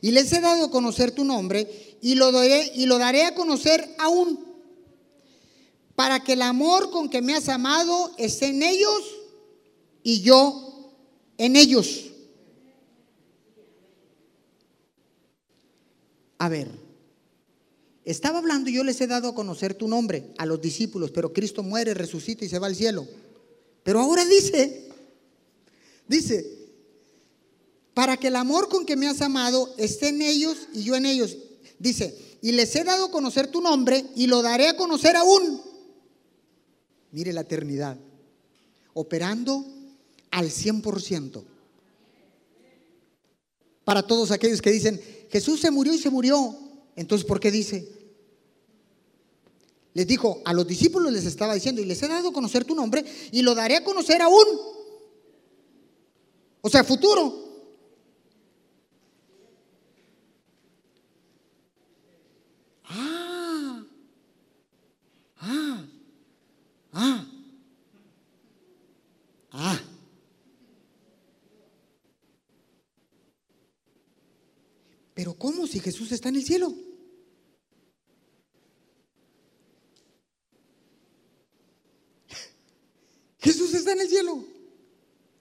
Y 0.00 0.12
les 0.12 0.32
he 0.32 0.40
dado 0.40 0.64
a 0.64 0.70
conocer 0.70 1.10
tu 1.10 1.22
nombre 1.22 1.98
y 2.00 2.14
lo, 2.14 2.32
daré, 2.32 2.72
y 2.74 2.86
lo 2.86 2.96
daré 2.96 3.26
a 3.26 3.34
conocer 3.34 3.94
aún. 3.98 4.42
Para 5.94 6.24
que 6.24 6.32
el 6.32 6.42
amor 6.42 6.90
con 6.90 7.10
que 7.10 7.20
me 7.20 7.34
has 7.34 7.50
amado 7.50 8.10
esté 8.16 8.46
en 8.46 8.62
ellos 8.62 9.02
y 10.02 10.22
yo 10.22 10.94
en 11.36 11.56
ellos. 11.56 12.06
A 16.38 16.48
ver, 16.48 16.89
estaba 18.04 18.38
hablando 18.38 18.70
y 18.70 18.74
yo 18.74 18.84
les 18.84 19.00
he 19.00 19.06
dado 19.06 19.28
a 19.28 19.34
conocer 19.34 19.74
tu 19.74 19.86
nombre 19.86 20.32
a 20.38 20.46
los 20.46 20.60
discípulos, 20.60 21.10
pero 21.10 21.32
Cristo 21.32 21.62
muere, 21.62 21.94
resucita 21.94 22.44
y 22.44 22.48
se 22.48 22.58
va 22.58 22.66
al 22.66 22.76
cielo. 22.76 23.06
Pero 23.82 24.00
ahora 24.00 24.24
dice, 24.24 24.88
dice, 26.08 26.60
para 27.94 28.16
que 28.16 28.28
el 28.28 28.36
amor 28.36 28.68
con 28.68 28.86
que 28.86 28.96
me 28.96 29.08
has 29.08 29.20
amado 29.20 29.74
esté 29.76 30.08
en 30.08 30.22
ellos 30.22 30.56
y 30.72 30.84
yo 30.84 30.96
en 30.96 31.06
ellos. 31.06 31.36
Dice, 31.78 32.16
y 32.42 32.52
les 32.52 32.74
he 32.76 32.84
dado 32.84 33.06
a 33.06 33.10
conocer 33.10 33.48
tu 33.48 33.60
nombre 33.60 34.04
y 34.16 34.26
lo 34.26 34.42
daré 34.42 34.68
a 34.68 34.76
conocer 34.76 35.16
aún. 35.16 35.60
Mire 37.12 37.32
la 37.32 37.42
eternidad, 37.42 37.98
operando 38.94 39.66
al 40.30 40.50
100%. 40.50 41.42
Para 43.84 44.06
todos 44.06 44.30
aquellos 44.30 44.62
que 44.62 44.70
dicen, 44.70 45.00
Jesús 45.30 45.60
se 45.60 45.70
murió 45.70 45.92
y 45.92 45.98
se 45.98 46.10
murió. 46.10 46.69
Entonces, 47.00 47.26
¿por 47.26 47.40
qué 47.40 47.50
dice? 47.50 47.88
Les 49.94 50.06
dijo, 50.06 50.42
a 50.44 50.52
los 50.52 50.66
discípulos 50.66 51.10
les 51.10 51.24
estaba 51.24 51.54
diciendo, 51.54 51.80
y 51.80 51.86
les 51.86 52.02
he 52.02 52.08
dado 52.08 52.28
a 52.28 52.32
conocer 52.32 52.66
tu 52.66 52.74
nombre 52.74 53.02
y 53.32 53.40
lo 53.40 53.54
daré 53.54 53.76
a 53.76 53.84
conocer 53.84 54.20
aún. 54.20 54.44
O 56.60 56.68
sea, 56.68 56.84
futuro. 56.84 57.42
Ah, 62.84 63.82
ah, 65.38 65.86
ah, 66.92 67.26
ah. 69.52 69.80
Pero 75.14 75.32
¿cómo 75.32 75.66
si 75.66 75.80
Jesús 75.80 76.12
está 76.12 76.28
en 76.28 76.36
el 76.36 76.44
cielo? 76.44 76.74
Jesús 83.40 83.72
está 83.74 83.92
en 83.92 84.00
el 84.02 84.08
cielo. 84.08 84.44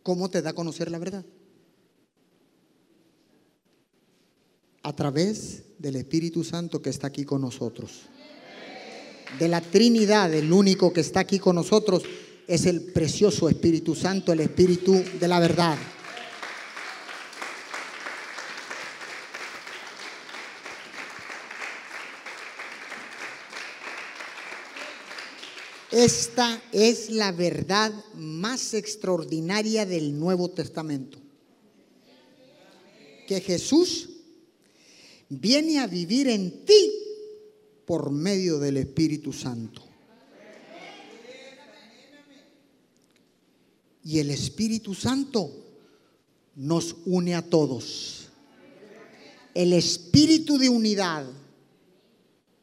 ¿Cómo 0.09 0.27
te 0.27 0.41
da 0.41 0.49
a 0.49 0.53
conocer 0.53 0.89
la 0.89 0.97
verdad? 0.97 1.23
A 4.81 4.95
través 4.95 5.65
del 5.77 5.97
Espíritu 5.97 6.43
Santo 6.43 6.81
que 6.81 6.89
está 6.89 7.05
aquí 7.05 7.25
con 7.25 7.41
nosotros. 7.41 8.07
De 9.37 9.47
la 9.47 9.61
Trinidad, 9.61 10.33
el 10.33 10.51
único 10.51 10.91
que 10.91 11.01
está 11.01 11.19
aquí 11.19 11.37
con 11.37 11.57
nosotros 11.57 12.01
es 12.47 12.65
el 12.65 12.85
precioso 12.91 13.49
Espíritu 13.49 13.93
Santo, 13.93 14.33
el 14.33 14.39
Espíritu 14.39 14.99
de 15.19 15.27
la 15.27 15.39
verdad. 15.39 15.77
Esta 25.99 26.63
es 26.71 27.09
la 27.09 27.33
verdad 27.33 27.91
más 28.15 28.73
extraordinaria 28.73 29.85
del 29.85 30.17
Nuevo 30.17 30.49
Testamento. 30.49 31.17
Que 33.27 33.41
Jesús 33.41 34.07
viene 35.27 35.79
a 35.79 35.87
vivir 35.87 36.29
en 36.29 36.63
ti 36.63 36.93
por 37.85 38.11
medio 38.11 38.59
del 38.59 38.77
Espíritu 38.77 39.33
Santo. 39.33 39.81
Y 44.05 44.19
el 44.19 44.31
Espíritu 44.31 44.93
Santo 44.93 45.51
nos 46.55 46.95
une 47.07 47.35
a 47.35 47.41
todos. 47.41 48.29
El 49.53 49.73
espíritu 49.73 50.57
de 50.57 50.69
unidad 50.69 51.25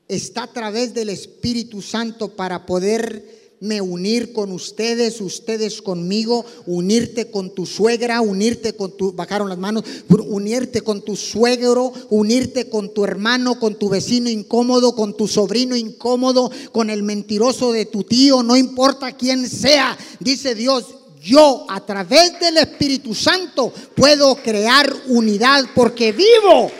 está 0.08 0.44
a 0.44 0.52
través 0.52 0.94
del 0.94 1.08
Espíritu 1.08 1.82
Santo 1.82 2.28
para 2.28 2.66
poderme 2.66 3.80
unir 3.80 4.32
con 4.32 4.52
ustedes, 4.52 5.20
ustedes 5.20 5.82
conmigo, 5.82 6.44
unirte 6.66 7.30
con 7.30 7.54
tu 7.54 7.66
suegra, 7.66 8.20
unirte 8.20 8.74
con 8.74 8.96
tu, 8.96 9.12
bajaron 9.12 9.48
las 9.48 9.58
manos, 9.58 9.84
unirte 10.08 10.82
con 10.82 11.02
tu 11.02 11.16
suegro, 11.16 11.92
unirte 12.10 12.68
con 12.68 12.92
tu 12.92 13.04
hermano, 13.04 13.58
con 13.58 13.76
tu 13.76 13.88
vecino 13.88 14.30
incómodo, 14.30 14.94
con 14.94 15.16
tu 15.16 15.26
sobrino 15.26 15.74
incómodo, 15.74 16.50
con 16.72 16.90
el 16.90 17.02
mentiroso 17.02 17.72
de 17.72 17.86
tu 17.86 18.04
tío, 18.04 18.42
no 18.42 18.56
importa 18.56 19.16
quién 19.16 19.48
sea, 19.48 19.96
dice 20.20 20.54
Dios, 20.54 20.84
yo 21.20 21.66
a 21.68 21.84
través 21.84 22.38
del 22.38 22.58
Espíritu 22.58 23.12
Santo 23.12 23.72
puedo 23.96 24.36
crear 24.36 24.94
unidad 25.08 25.64
porque 25.74 26.12
vivo 26.12 26.70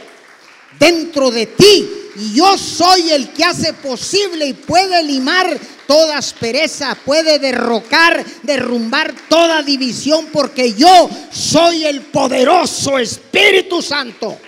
dentro 0.79 1.31
de 1.31 1.47
ti 1.47 1.89
y 2.19 2.35
yo 2.35 2.57
soy 2.57 3.11
el 3.11 3.31
que 3.31 3.45
hace 3.45 3.75
posible 3.75 4.47
y 4.47 4.55
puede 4.55 5.03
limar 5.03 5.59
toda 5.87 6.17
aspereza, 6.17 6.97
puede 7.05 7.39
derrocar, 7.39 8.25
derrumbar 8.43 9.15
toda 9.29 9.63
división, 9.63 10.29
porque 10.33 10.73
yo 10.73 11.11
soy 11.31 11.85
el 11.85 12.01
poderoso 12.01 12.99
Espíritu 12.99 13.83
Santo. 13.83 14.39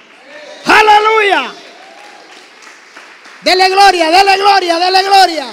Aleluya. 0.64 1.53
Dele 3.43 3.69
gloria, 3.69 4.11
dele 4.11 4.37
gloria, 4.37 4.79
dele 4.79 5.03
gloria. 5.03 5.53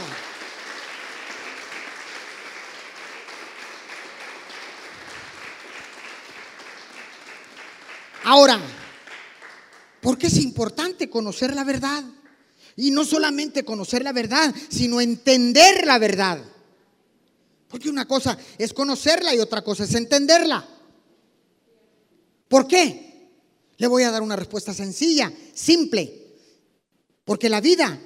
Ahora, 8.24 8.60
es 10.26 10.38
importante 10.38 11.10
conocer 11.10 11.56
la 11.56 11.64
verdad. 11.64 12.04
Y 12.76 12.92
no 12.92 13.06
solamente 13.06 13.64
conocer 13.64 14.04
la 14.04 14.12
verdad, 14.12 14.54
sino 14.70 15.00
entender 15.00 15.86
la 15.86 15.98
verdad. 15.98 16.44
Porque 17.68 17.90
una 17.90 18.06
cosa 18.06 18.38
es 18.58 18.74
conocerla 18.74 19.34
y 19.34 19.40
otra 19.40 19.64
cosa 19.64 19.86
es 19.86 19.94
entenderla. 19.96 20.68
¿Por 22.48 22.68
qué? 22.68 23.30
Le 23.78 23.88
voy 23.88 24.04
a 24.04 24.12
dar 24.12 24.22
una 24.22 24.36
respuesta 24.36 24.74
sencilla, 24.74 25.32
simple. 25.54 26.36
Porque 27.24 27.50
la 27.50 27.62
vida 27.62 28.00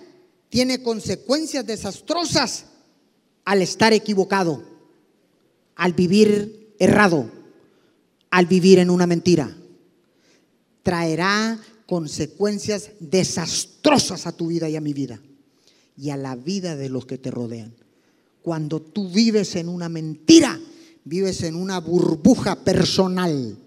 tiene 0.49 0.81
consecuencias 0.81 1.65
desastrosas 1.65 2.65
al 3.45 3.61
estar 3.61 3.93
equivocado, 3.93 4.63
al 5.75 5.93
vivir 5.93 6.75
errado, 6.79 7.29
al 8.31 8.45
vivir 8.45 8.79
en 8.79 8.89
una 8.89 9.07
mentira. 9.07 9.55
Traerá 10.83 11.59
consecuencias 11.89 12.91
desastrosas 12.99 14.27
a 14.27 14.31
tu 14.31 14.45
vida 14.45 14.69
y 14.69 14.75
a 14.75 14.81
mi 14.81 14.93
vida 14.93 15.19
y 15.97 16.11
a 16.11 16.17
la 16.17 16.35
vida 16.35 16.75
de 16.75 16.87
los 16.87 17.07
que 17.07 17.17
te 17.17 17.31
rodean. 17.31 17.73
Cuando 18.43 18.79
tú 18.79 19.09
vives 19.09 19.55
en 19.55 19.67
una 19.67 19.89
mentira, 19.89 20.61
vives 21.03 21.41
en 21.41 21.55
una 21.55 21.79
burbuja 21.79 22.63
personal. 22.63 23.57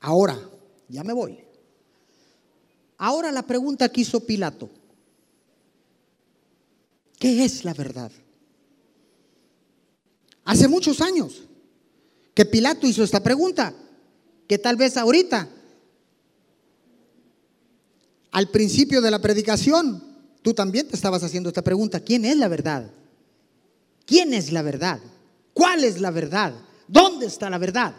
Ahora, 0.00 0.36
ya 0.88 1.04
me 1.04 1.12
voy. 1.12 1.38
Ahora 2.96 3.30
la 3.30 3.46
pregunta 3.46 3.88
que 3.88 4.00
hizo 4.00 4.26
Pilato. 4.26 4.68
¿Qué 7.20 7.44
es 7.44 7.64
la 7.64 7.72
verdad? 7.72 8.10
Hace 10.48 10.66
muchos 10.66 11.02
años 11.02 11.42
que 12.32 12.46
Pilato 12.46 12.86
hizo 12.86 13.04
esta 13.04 13.22
pregunta, 13.22 13.74
que 14.48 14.56
tal 14.56 14.76
vez 14.76 14.96
ahorita, 14.96 15.46
al 18.30 18.48
principio 18.48 19.02
de 19.02 19.10
la 19.10 19.20
predicación, 19.20 20.02
tú 20.40 20.54
también 20.54 20.88
te 20.88 20.96
estabas 20.96 21.22
haciendo 21.22 21.50
esta 21.50 21.60
pregunta. 21.60 22.00
¿Quién 22.00 22.24
es 22.24 22.38
la 22.38 22.48
verdad? 22.48 22.90
¿Quién 24.06 24.32
es 24.32 24.50
la 24.50 24.62
verdad? 24.62 25.00
¿Cuál 25.52 25.84
es 25.84 26.00
la 26.00 26.10
verdad? 26.10 26.54
¿Dónde 26.86 27.26
está 27.26 27.50
la 27.50 27.58
verdad? 27.58 27.94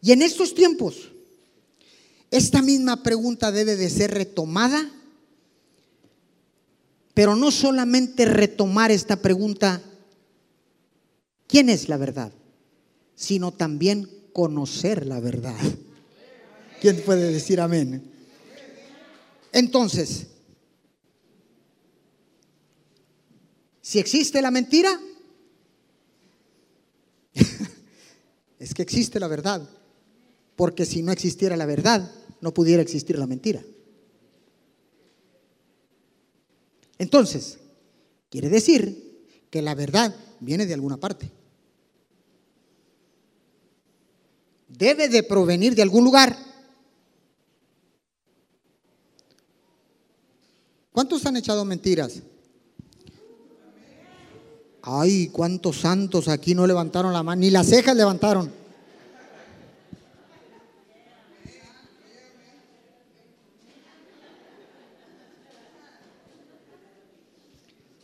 Y 0.00 0.12
en 0.12 0.22
estos 0.22 0.54
tiempos, 0.54 1.10
esta 2.30 2.62
misma 2.62 3.02
pregunta 3.02 3.50
debe 3.50 3.74
de 3.74 3.90
ser 3.90 4.12
retomada 4.12 4.88
pero 7.14 7.36
no 7.36 7.50
solamente 7.50 8.24
retomar 8.24 8.90
esta 8.90 9.16
pregunta, 9.16 9.82
¿quién 11.46 11.68
es 11.68 11.88
la 11.88 11.96
verdad? 11.96 12.32
Sino 13.14 13.52
también 13.52 14.08
conocer 14.32 15.06
la 15.06 15.20
verdad. 15.20 15.60
¿Quién 16.80 17.02
puede 17.04 17.32
decir 17.32 17.60
amén? 17.60 18.10
Entonces, 19.52 20.26
si 23.82 23.98
existe 23.98 24.40
la 24.40 24.50
mentira, 24.50 24.98
es 28.58 28.74
que 28.74 28.82
existe 28.82 29.20
la 29.20 29.28
verdad. 29.28 29.68
Porque 30.56 30.86
si 30.86 31.02
no 31.02 31.12
existiera 31.12 31.56
la 31.56 31.66
verdad, 31.66 32.10
no 32.40 32.54
pudiera 32.54 32.82
existir 32.82 33.18
la 33.18 33.26
mentira. 33.26 33.62
Entonces, 37.02 37.58
quiere 38.30 38.48
decir 38.48 39.26
que 39.50 39.60
la 39.60 39.74
verdad 39.74 40.14
viene 40.38 40.66
de 40.66 40.74
alguna 40.74 40.98
parte. 40.98 41.28
Debe 44.68 45.08
de 45.08 45.24
provenir 45.24 45.74
de 45.74 45.82
algún 45.82 46.04
lugar. 46.04 46.38
¿Cuántos 50.92 51.26
han 51.26 51.36
echado 51.38 51.64
mentiras? 51.64 52.22
Ay, 54.80 55.26
cuántos 55.26 55.80
santos 55.80 56.28
aquí 56.28 56.54
no 56.54 56.68
levantaron 56.68 57.12
la 57.12 57.24
mano, 57.24 57.40
ni 57.40 57.50
las 57.50 57.66
cejas 57.66 57.96
levantaron. 57.96 58.61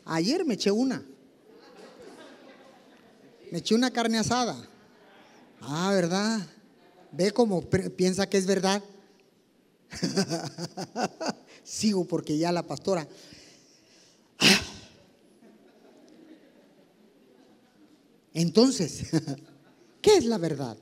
Ayer 0.09 0.43
me 0.45 0.55
eché 0.55 0.71
una. 0.71 1.05
Me 3.51 3.59
eché 3.59 3.75
una 3.75 3.91
carne 3.91 4.17
asada. 4.17 4.57
Ah, 5.61 5.91
¿verdad? 5.93 6.41
Ve 7.13 7.31
cómo 7.33 7.61
piensa 7.61 8.27
que 8.27 8.39
es 8.39 8.47
verdad. 8.47 8.83
Sigo 11.63 12.07
porque 12.07 12.39
ya 12.39 12.51
la 12.53 12.63
pastora. 12.63 13.07
Entonces, 18.33 19.11
¿qué 20.01 20.17
es 20.17 20.25
la 20.25 20.39
verdad? 20.39 20.79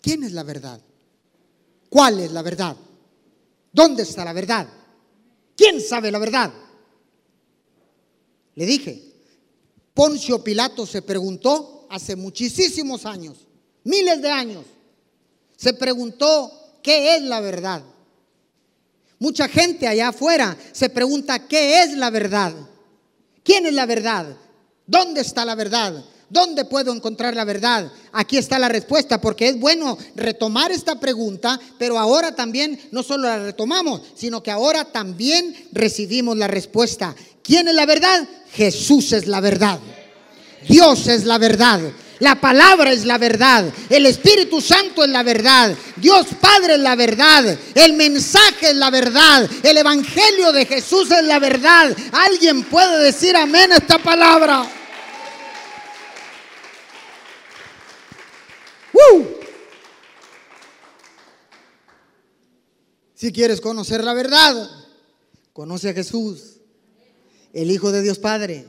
¿Quién 0.00 0.24
es 0.24 0.32
la 0.32 0.44
verdad? 0.44 0.80
¿Cuál 1.90 2.20
es 2.20 2.32
la 2.32 2.40
verdad? 2.40 2.74
¿Dónde 3.70 4.04
está 4.04 4.24
la 4.24 4.32
verdad? 4.32 4.66
¿Quién 5.54 5.78
sabe 5.82 6.10
la 6.10 6.18
verdad? 6.18 6.69
Le 8.60 8.66
dije, 8.66 9.02
Poncio 9.94 10.44
Pilato 10.44 10.84
se 10.84 11.00
preguntó 11.00 11.86
hace 11.88 12.14
muchísimos 12.14 13.06
años, 13.06 13.38
miles 13.84 14.20
de 14.20 14.28
años, 14.28 14.66
se 15.56 15.72
preguntó 15.72 16.52
qué 16.82 17.16
es 17.16 17.22
la 17.22 17.40
verdad. 17.40 17.82
Mucha 19.18 19.48
gente 19.48 19.88
allá 19.88 20.08
afuera 20.08 20.58
se 20.72 20.90
pregunta 20.90 21.48
qué 21.48 21.82
es 21.82 21.96
la 21.96 22.10
verdad. 22.10 22.52
¿Quién 23.42 23.64
es 23.64 23.72
la 23.72 23.86
verdad? 23.86 24.36
¿Dónde 24.86 25.22
está 25.22 25.46
la 25.46 25.54
verdad? 25.54 26.04
¿Dónde 26.30 26.64
puedo 26.64 26.94
encontrar 26.94 27.34
la 27.34 27.44
verdad? 27.44 27.90
Aquí 28.12 28.38
está 28.38 28.56
la 28.60 28.68
respuesta, 28.68 29.20
porque 29.20 29.48
es 29.48 29.58
bueno 29.58 29.98
retomar 30.14 30.70
esta 30.70 31.00
pregunta, 31.00 31.58
pero 31.76 31.98
ahora 31.98 32.36
también 32.36 32.80
no 32.92 33.02
solo 33.02 33.24
la 33.24 33.40
retomamos, 33.40 34.00
sino 34.14 34.40
que 34.40 34.52
ahora 34.52 34.84
también 34.84 35.54
recibimos 35.72 36.36
la 36.36 36.46
respuesta. 36.46 37.16
¿Quién 37.42 37.66
es 37.66 37.74
la 37.74 37.84
verdad? 37.84 38.28
Jesús 38.52 39.12
es 39.12 39.26
la 39.26 39.40
verdad. 39.40 39.80
Dios 40.68 41.08
es 41.08 41.24
la 41.24 41.38
verdad. 41.38 41.80
La 42.20 42.40
palabra 42.40 42.92
es 42.92 43.06
la 43.06 43.18
verdad. 43.18 43.64
El 43.88 44.06
Espíritu 44.06 44.60
Santo 44.60 45.02
es 45.02 45.10
la 45.10 45.24
verdad. 45.24 45.74
Dios 45.96 46.26
Padre 46.40 46.74
es 46.74 46.80
la 46.80 46.94
verdad. 46.94 47.58
El 47.74 47.94
mensaje 47.94 48.70
es 48.70 48.76
la 48.76 48.90
verdad. 48.90 49.50
El 49.64 49.78
Evangelio 49.78 50.52
de 50.52 50.64
Jesús 50.64 51.10
es 51.10 51.24
la 51.24 51.40
verdad. 51.40 51.96
¿Alguien 52.12 52.62
puede 52.64 53.02
decir 53.02 53.34
amén 53.34 53.72
a 53.72 53.78
esta 53.78 53.98
palabra? 53.98 54.64
Si 63.14 63.32
quieres 63.32 63.60
conocer 63.60 64.02
la 64.02 64.14
verdad, 64.14 64.70
conoce 65.52 65.90
a 65.90 65.92
Jesús 65.92 66.56
el 67.52 67.70
Hijo 67.70 67.92
de 67.92 68.00
Dios 68.00 68.18
Padre. 68.18 68.66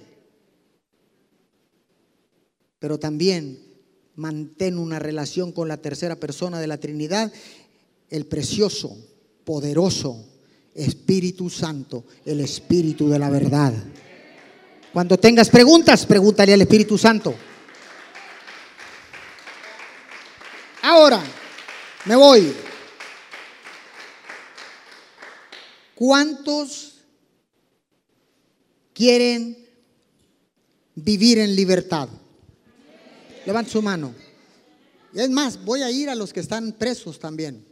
Pero 2.79 2.99
también 2.99 3.63
mantén 4.15 4.77
una 4.77 4.99
relación 4.99 5.53
con 5.53 5.69
la 5.69 5.77
tercera 5.77 6.17
persona 6.17 6.59
de 6.59 6.67
la 6.67 6.77
Trinidad, 6.77 7.31
el 8.09 8.25
precioso, 8.25 8.97
poderoso 9.45 10.25
Espíritu 10.75 11.49
Santo, 11.49 12.03
el 12.25 12.41
Espíritu 12.41 13.07
de 13.07 13.19
la 13.19 13.29
verdad. 13.29 13.73
Cuando 14.91 15.17
tengas 15.17 15.49
preguntas, 15.49 16.05
pregúntale 16.05 16.53
al 16.53 16.61
Espíritu 16.61 16.97
Santo. 16.97 17.33
Ahora, 20.81 21.23
me 22.05 22.15
voy. 22.15 22.53
¿Cuántos 25.95 26.95
quieren 28.93 29.55
vivir 30.95 31.37
en 31.37 31.55
libertad? 31.55 32.09
Levanta 33.45 33.71
su 33.71 33.81
mano. 33.81 34.13
Y 35.13 35.19
es 35.19 35.29
más, 35.29 35.63
voy 35.63 35.83
a 35.83 35.91
ir 35.91 36.09
a 36.09 36.15
los 36.15 36.33
que 36.33 36.39
están 36.39 36.71
presos 36.73 37.19
también. 37.19 37.63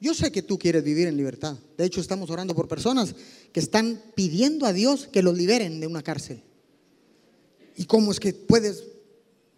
Yo 0.00 0.14
sé 0.14 0.32
que 0.32 0.40
tú 0.40 0.58
quieres 0.58 0.82
vivir 0.82 1.08
en 1.08 1.16
libertad. 1.16 1.58
De 1.76 1.84
hecho, 1.84 2.00
estamos 2.00 2.30
orando 2.30 2.54
por 2.54 2.68
personas 2.68 3.14
que 3.52 3.60
están 3.60 4.02
pidiendo 4.14 4.64
a 4.64 4.72
Dios 4.72 5.06
que 5.06 5.22
los 5.22 5.36
liberen 5.36 5.80
de 5.80 5.86
una 5.86 6.02
cárcel. 6.02 6.42
¿Y 7.76 7.84
cómo 7.84 8.10
es 8.10 8.18
que 8.18 8.32
puedes? 8.32 8.84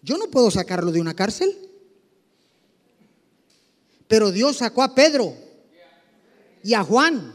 Yo 0.02 0.18
no 0.18 0.28
puedo 0.30 0.50
sacarlo 0.50 0.90
de 0.90 1.00
una 1.00 1.14
cárcel. 1.14 1.56
Pero 4.12 4.30
Dios 4.30 4.58
sacó 4.58 4.82
a 4.82 4.94
Pedro 4.94 5.34
y 6.62 6.74
a 6.74 6.84
Juan 6.84 7.34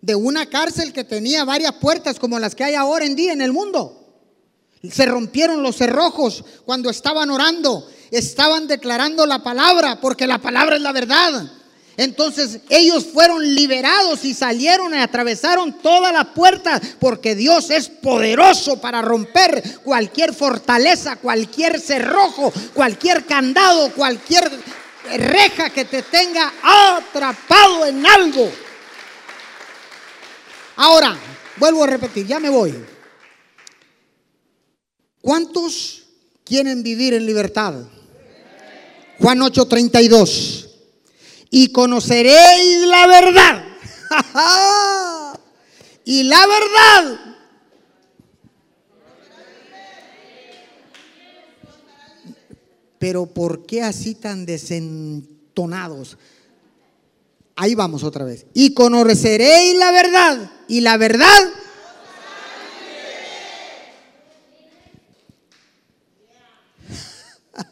de 0.00 0.14
una 0.14 0.46
cárcel 0.46 0.92
que 0.92 1.02
tenía 1.02 1.44
varias 1.44 1.72
puertas 1.72 2.20
como 2.20 2.38
las 2.38 2.54
que 2.54 2.62
hay 2.62 2.76
ahora 2.76 3.04
en 3.04 3.16
día 3.16 3.32
en 3.32 3.40
el 3.40 3.52
mundo. 3.52 4.06
Se 4.88 5.04
rompieron 5.04 5.64
los 5.64 5.74
cerrojos 5.74 6.44
cuando 6.64 6.90
estaban 6.90 7.28
orando, 7.28 7.90
estaban 8.12 8.68
declarando 8.68 9.26
la 9.26 9.42
palabra, 9.42 10.00
porque 10.00 10.28
la 10.28 10.38
palabra 10.38 10.76
es 10.76 10.82
la 10.82 10.92
verdad. 10.92 11.50
Entonces 11.96 12.60
ellos 12.68 13.06
fueron 13.12 13.42
liberados 13.52 14.24
y 14.24 14.32
salieron 14.32 14.94
y 14.94 14.98
atravesaron 14.98 15.72
todas 15.82 16.12
las 16.12 16.26
puertas 16.26 16.80
porque 17.00 17.34
Dios 17.34 17.68
es 17.70 17.88
poderoso 17.88 18.80
para 18.80 19.02
romper 19.02 19.80
cualquier 19.82 20.34
fortaleza, 20.34 21.16
cualquier 21.16 21.80
cerrojo, 21.80 22.52
cualquier 22.74 23.26
candado, 23.26 23.92
cualquier 23.92 24.48
reja 25.04 25.70
que 25.70 25.84
te 25.84 26.02
tenga 26.02 26.52
atrapado 26.62 27.86
en 27.86 28.06
algo. 28.06 28.50
Ahora, 30.76 31.16
vuelvo 31.56 31.84
a 31.84 31.86
repetir, 31.86 32.26
ya 32.26 32.38
me 32.38 32.48
voy. 32.48 32.74
¿Cuántos 35.20 36.04
quieren 36.44 36.82
vivir 36.82 37.14
en 37.14 37.26
libertad? 37.26 37.74
Juan 39.20 39.40
8:32. 39.40 40.68
Y 41.50 41.72
conoceréis 41.72 42.86
la 42.86 43.06
verdad. 43.06 43.64
y 46.04 46.22
la 46.24 46.46
verdad 46.46 47.30
Pero 53.00 53.24
¿por 53.24 53.64
qué 53.64 53.82
así 53.82 54.14
tan 54.14 54.44
desentonados? 54.44 56.18
Ahí 57.56 57.74
vamos 57.74 58.04
otra 58.04 58.26
vez. 58.26 58.44
Y 58.52 58.74
conoceréis 58.74 59.78
la 59.78 59.90
verdad. 59.90 60.50
Y 60.68 60.82
la 60.82 60.98
verdad. 60.98 61.50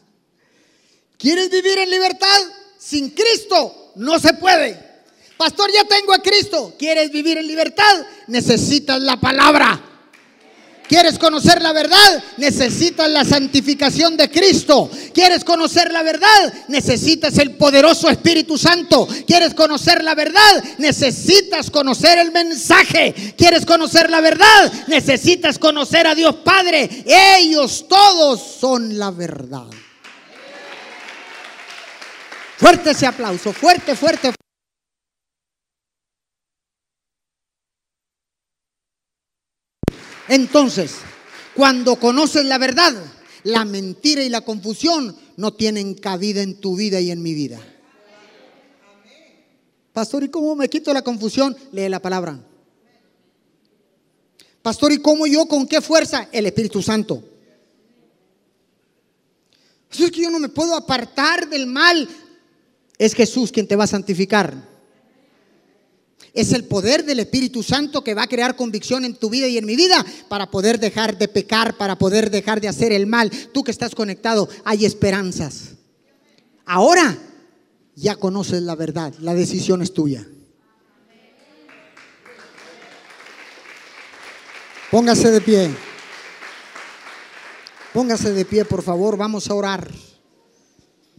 ¿Quieres 1.19 1.51
vivir 1.51 1.77
en 1.77 1.91
libertad? 1.91 2.39
Sin 2.79 3.11
Cristo 3.11 3.91
no 3.97 4.17
se 4.17 4.33
puede. 4.33 4.83
Pastor, 5.37 5.69
ya 5.71 5.83
tengo 5.83 6.11
a 6.11 6.23
Cristo. 6.23 6.73
¿Quieres 6.79 7.11
vivir 7.11 7.37
en 7.37 7.45
libertad? 7.45 8.03
Necesitas 8.25 8.99
la 8.99 9.21
palabra. 9.21 9.89
¿Quieres 10.89 11.19
conocer 11.19 11.61
la 11.61 11.71
verdad? 11.71 12.23
Necesitas 12.37 13.07
la 13.11 13.23
santificación 13.23 14.17
de 14.17 14.27
Cristo. 14.31 14.89
¿Quieres 15.13 15.43
conocer 15.43 15.91
la 15.91 16.03
verdad? 16.03 16.53
Necesitas 16.67 17.37
el 17.37 17.55
poderoso 17.55 18.09
Espíritu 18.09 18.57
Santo. 18.57 19.07
¿Quieres 19.25 19.53
conocer 19.53 20.03
la 20.03 20.15
verdad? 20.15 20.63
Necesitas 20.77 21.69
conocer 21.69 22.17
el 22.19 22.31
mensaje. 22.31 23.33
¿Quieres 23.37 23.65
conocer 23.65 24.09
la 24.09 24.21
verdad? 24.21 24.71
Necesitas 24.87 25.59
conocer 25.59 26.07
a 26.07 26.15
Dios 26.15 26.35
Padre. 26.37 26.89
Ellos 27.05 27.87
todos 27.87 28.41
son 28.59 28.97
la 28.97 29.11
verdad. 29.11 29.67
Fuerte 32.57 32.91
ese 32.91 33.07
aplauso, 33.07 33.53
fuerte, 33.53 33.95
fuerte. 33.95 34.33
Entonces, 40.27 40.97
cuando 41.55 41.95
conoces 41.95 42.45
la 42.45 42.57
verdad, 42.57 42.93
la 43.43 43.65
mentira 43.65 44.23
y 44.23 44.29
la 44.29 44.41
confusión 44.41 45.15
no 45.37 45.53
tienen 45.53 45.93
cabida 45.93 46.41
en 46.41 46.59
tu 46.59 46.75
vida 46.75 46.99
y 46.99 47.11
en 47.11 47.21
mi 47.21 47.33
vida. 47.33 47.59
Pastor, 49.93 50.23
¿y 50.23 50.29
cómo 50.29 50.55
me 50.55 50.69
quito 50.69 50.93
la 50.93 51.01
confusión? 51.01 51.55
Lee 51.71 51.89
la 51.89 52.01
palabra. 52.01 52.39
Pastor, 54.61 54.91
¿y 54.91 54.99
cómo 54.99 55.25
yo 55.25 55.47
con 55.47 55.67
qué 55.67 55.81
fuerza? 55.81 56.29
El 56.31 56.45
Espíritu 56.45 56.81
Santo. 56.81 57.23
Es 59.89 60.11
que 60.11 60.21
yo 60.21 60.29
no 60.29 60.39
me 60.39 60.49
puedo 60.49 60.75
apartar 60.75 61.49
del 61.49 61.65
mal. 61.65 62.07
Es 62.97 63.13
Jesús 63.15 63.51
quien 63.51 63.67
te 63.67 63.75
va 63.75 63.85
a 63.85 63.87
santificar. 63.87 64.68
Es 66.33 66.53
el 66.53 66.65
poder 66.65 67.05
del 67.05 67.19
Espíritu 67.19 67.63
Santo 67.63 68.03
que 68.03 68.13
va 68.13 68.23
a 68.23 68.27
crear 68.27 68.55
convicción 68.55 69.05
en 69.05 69.15
tu 69.15 69.29
vida 69.29 69.47
y 69.47 69.57
en 69.57 69.65
mi 69.65 69.75
vida 69.75 70.05
para 70.27 70.51
poder 70.51 70.79
dejar 70.79 71.17
de 71.17 71.27
pecar, 71.27 71.77
para 71.77 71.97
poder 71.97 72.29
dejar 72.29 72.61
de 72.61 72.67
hacer 72.67 72.91
el 72.91 73.07
mal. 73.07 73.31
Tú 73.53 73.63
que 73.63 73.71
estás 73.71 73.95
conectado, 73.95 74.47
hay 74.63 74.85
esperanzas. 74.85 75.75
Ahora 76.65 77.17
ya 77.95 78.15
conoces 78.15 78.61
la 78.61 78.75
verdad, 78.75 79.13
la 79.19 79.33
decisión 79.33 79.81
es 79.81 79.93
tuya. 79.93 80.25
Póngase 84.91 85.31
de 85.31 85.41
pie. 85.41 85.69
Póngase 87.93 88.33
de 88.33 88.45
pie, 88.45 88.65
por 88.65 88.81
favor, 88.81 89.17
vamos 89.17 89.49
a 89.49 89.53
orar. 89.53 89.91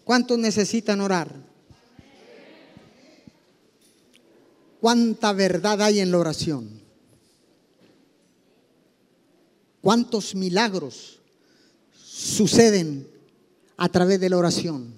¿Cuántos 0.04 0.38
necesitan 0.38 1.00
orar? 1.00 1.49
Cuánta 4.80 5.32
verdad 5.32 5.80
hay 5.82 6.00
en 6.00 6.10
la 6.10 6.18
oración. 6.18 6.80
Cuántos 9.80 10.34
milagros 10.34 11.20
suceden 11.92 13.08
a 13.76 13.88
través 13.88 14.20
de 14.20 14.28
la 14.28 14.36
oración. 14.36 14.94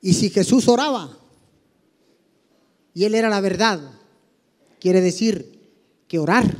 Y 0.00 0.14
si 0.14 0.30
Jesús 0.30 0.68
oraba 0.68 1.18
y 2.94 3.04
Él 3.04 3.14
era 3.14 3.28
la 3.28 3.40
verdad, 3.40 3.80
quiere 4.80 5.00
decir 5.00 5.58
que 6.06 6.18
orar 6.18 6.56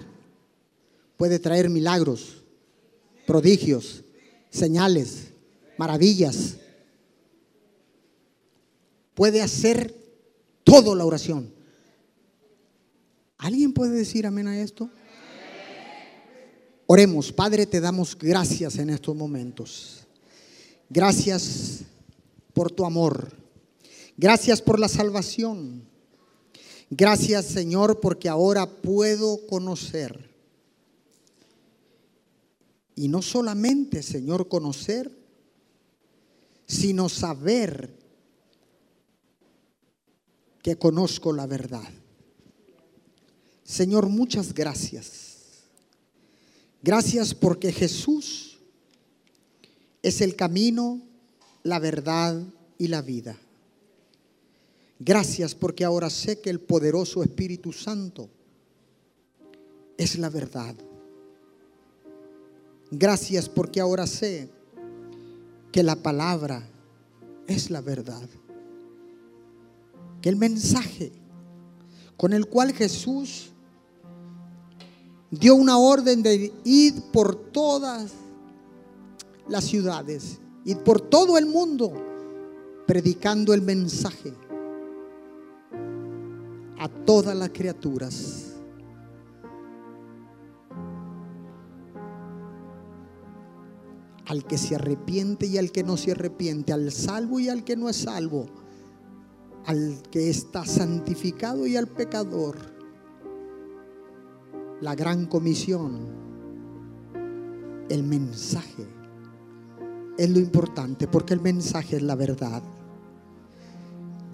puede 1.16 1.38
traer 1.38 1.70
milagros, 1.70 2.42
prodigios, 3.26 4.02
señales, 4.50 5.28
maravillas. 5.76 6.56
Puede 9.14 9.42
hacer 9.42 9.97
todo 10.68 10.94
la 10.94 11.06
oración. 11.06 11.50
¿Alguien 13.38 13.72
puede 13.72 13.96
decir 13.96 14.26
amén 14.26 14.48
a 14.48 14.60
esto? 14.60 14.90
Oremos, 16.86 17.32
Padre, 17.32 17.66
te 17.66 17.80
damos 17.80 18.16
gracias 18.16 18.76
en 18.78 18.90
estos 18.90 19.16
momentos. 19.16 20.06
Gracias 20.90 21.80
por 22.52 22.70
tu 22.70 22.84
amor. 22.84 23.32
Gracias 24.16 24.60
por 24.60 24.78
la 24.78 24.88
salvación. 24.88 25.84
Gracias, 26.90 27.46
Señor, 27.46 28.00
porque 28.00 28.28
ahora 28.28 28.66
puedo 28.66 29.46
conocer. 29.46 30.28
Y 32.94 33.08
no 33.08 33.22
solamente, 33.22 34.02
Señor, 34.02 34.48
conocer, 34.48 35.10
sino 36.66 37.08
saber 37.08 37.97
que 40.62 40.76
conozco 40.76 41.32
la 41.32 41.46
verdad. 41.46 41.88
Señor, 43.64 44.08
muchas 44.08 44.54
gracias. 44.54 45.36
Gracias 46.82 47.34
porque 47.34 47.72
Jesús 47.72 48.58
es 50.02 50.20
el 50.20 50.36
camino, 50.36 51.00
la 51.62 51.78
verdad 51.78 52.42
y 52.78 52.88
la 52.88 53.02
vida. 53.02 53.36
Gracias 54.98 55.54
porque 55.54 55.84
ahora 55.84 56.10
sé 56.10 56.40
que 56.40 56.50
el 56.50 56.60
poderoso 56.60 57.22
Espíritu 57.22 57.72
Santo 57.72 58.28
es 59.96 60.18
la 60.18 60.30
verdad. 60.30 60.74
Gracias 62.90 63.48
porque 63.48 63.80
ahora 63.80 64.06
sé 64.06 64.48
que 65.70 65.82
la 65.82 65.96
palabra 65.96 66.66
es 67.46 67.70
la 67.70 67.80
verdad 67.80 68.28
que 70.20 70.28
el 70.28 70.36
mensaje 70.36 71.12
con 72.16 72.32
el 72.32 72.46
cual 72.46 72.72
Jesús 72.72 73.52
dio 75.30 75.54
una 75.54 75.78
orden 75.78 76.22
de 76.22 76.52
ir 76.64 76.94
por 77.12 77.36
todas 77.52 78.12
las 79.48 79.64
ciudades, 79.64 80.40
ir 80.64 80.78
por 80.78 81.00
todo 81.00 81.38
el 81.38 81.46
mundo, 81.46 81.92
predicando 82.86 83.54
el 83.54 83.62
mensaje 83.62 84.32
a 86.78 86.88
todas 86.88 87.36
las 87.36 87.50
criaturas. 87.50 88.44
Al 94.26 94.44
que 94.44 94.58
se 94.58 94.74
arrepiente 94.74 95.46
y 95.46 95.56
al 95.56 95.70
que 95.70 95.82
no 95.82 95.96
se 95.96 96.12
arrepiente, 96.12 96.72
al 96.72 96.90
salvo 96.92 97.40
y 97.40 97.48
al 97.48 97.64
que 97.64 97.76
no 97.76 97.88
es 97.88 97.96
salvo 97.96 98.46
al 99.68 100.00
que 100.10 100.30
está 100.30 100.64
santificado 100.64 101.66
y 101.66 101.76
al 101.76 101.88
pecador. 101.88 102.56
La 104.80 104.94
gran 104.94 105.26
comisión, 105.26 106.08
el 107.90 108.02
mensaje, 108.02 108.86
es 110.16 110.30
lo 110.30 110.38
importante 110.38 111.06
porque 111.06 111.34
el 111.34 111.42
mensaje 111.42 111.96
es 111.96 112.02
la 112.02 112.14
verdad. 112.14 112.62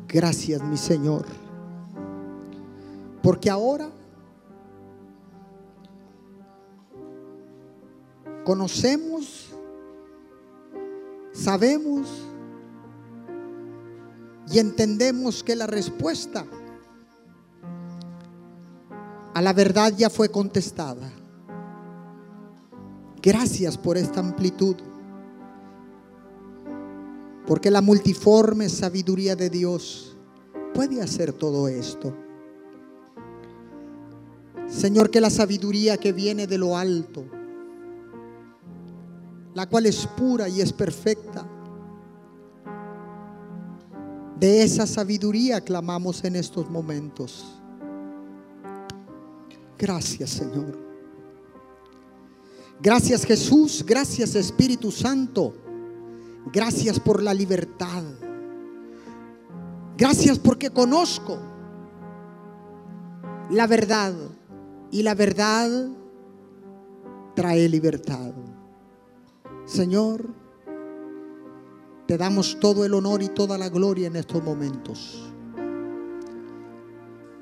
Gracias 0.07 0.63
mi 0.63 0.77
Señor, 0.77 1.27
porque 3.21 3.51
ahora 3.51 3.91
conocemos, 8.45 9.53
sabemos, 11.33 12.34
y 14.51 14.59
entendemos 14.59 15.43
que 15.43 15.57
la 15.57 15.67
respuesta 15.67 16.45
a 19.35 19.43
la 19.43 19.53
verdad 19.53 19.93
ya 19.97 20.09
fue 20.11 20.29
contestada. 20.29 21.11
Gracias 23.21 23.77
por 23.77 23.97
esta 23.97 24.21
amplitud. 24.21 24.77
Porque 27.47 27.71
la 27.71 27.83
multiforme 27.83 28.69
sabiduría 28.69 29.35
de 29.35 29.51
Dios 29.51 30.17
puede 30.73 31.03
hacer 31.03 31.33
todo 31.33 31.69
esto. 31.69 32.15
Señor, 34.69 35.11
que 35.11 35.21
la 35.21 35.31
sabiduría 35.31 35.97
que 35.97 36.13
viene 36.13 36.47
de 36.47 36.59
lo 36.59 36.77
alto, 36.77 37.25
la 39.55 39.69
cual 39.69 39.87
es 39.87 40.07
pura 40.07 40.49
y 40.49 40.61
es 40.61 40.73
perfecta, 40.73 41.47
de 44.45 44.63
esa 44.63 44.87
sabiduría 44.87 45.63
clamamos 45.63 46.23
en 46.23 46.37
estos 46.37 46.69
momentos. 46.69 47.47
Gracias 49.79 50.29
Señor. 50.29 50.79
Gracias 52.79 53.25
Jesús, 53.25 53.83
gracias 53.87 54.35
Espíritu 54.35 54.91
Santo. 54.91 55.55
Gracias 56.53 57.01
por 57.01 57.23
la 57.23 57.33
libertad. 57.33 58.03
Gracias 59.97 60.39
porque 60.39 60.69
conozco 60.69 61.39
la 63.49 63.67
verdad 63.67 64.13
y 64.91 65.03
la 65.05 65.15
verdad 65.15 65.89
trae 67.35 67.67
libertad. 67.67 68.35
Señor, 69.65 70.44
te 72.07 72.19
damos 72.19 72.59
todo 72.61 72.85
el 72.85 72.95
honor 72.95 73.23
y 73.23 73.29
toda 73.29 73.57
la 73.57 73.69
gloria 73.69 74.09
en 74.09 74.17
estos 74.17 74.43
momentos. 74.43 75.23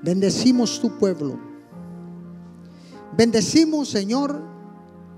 Bendecimos 0.02 0.80
tu 0.80 0.98
pueblo. 0.98 1.38
Bendecimos, 3.16 3.88
Señor, 3.88 4.42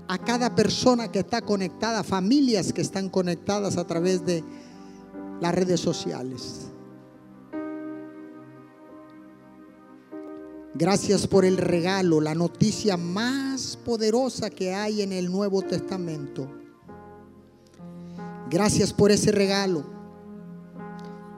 a 0.07 0.17
cada 0.17 0.53
persona 0.55 1.11
que 1.11 1.19
está 1.19 1.41
conectada, 1.41 2.03
familias 2.03 2.73
que 2.73 2.81
están 2.81 3.09
conectadas 3.09 3.77
a 3.77 3.87
través 3.87 4.25
de 4.25 4.43
las 5.41 5.53
redes 5.53 5.79
sociales. 5.79 6.67
Gracias 10.73 11.25
por 11.25 11.45
el 11.45 11.57
regalo, 11.57 12.19
la 12.19 12.35
noticia 12.35 12.97
más 12.97 13.77
poderosa 13.77 14.49
que 14.49 14.75
hay 14.75 15.01
en 15.01 15.13
el 15.13 15.31
Nuevo 15.31 15.61
Testamento. 15.61 16.64
Gracias 18.49 18.93
por 18.93 19.11
ese 19.11 19.31
regalo 19.31 19.83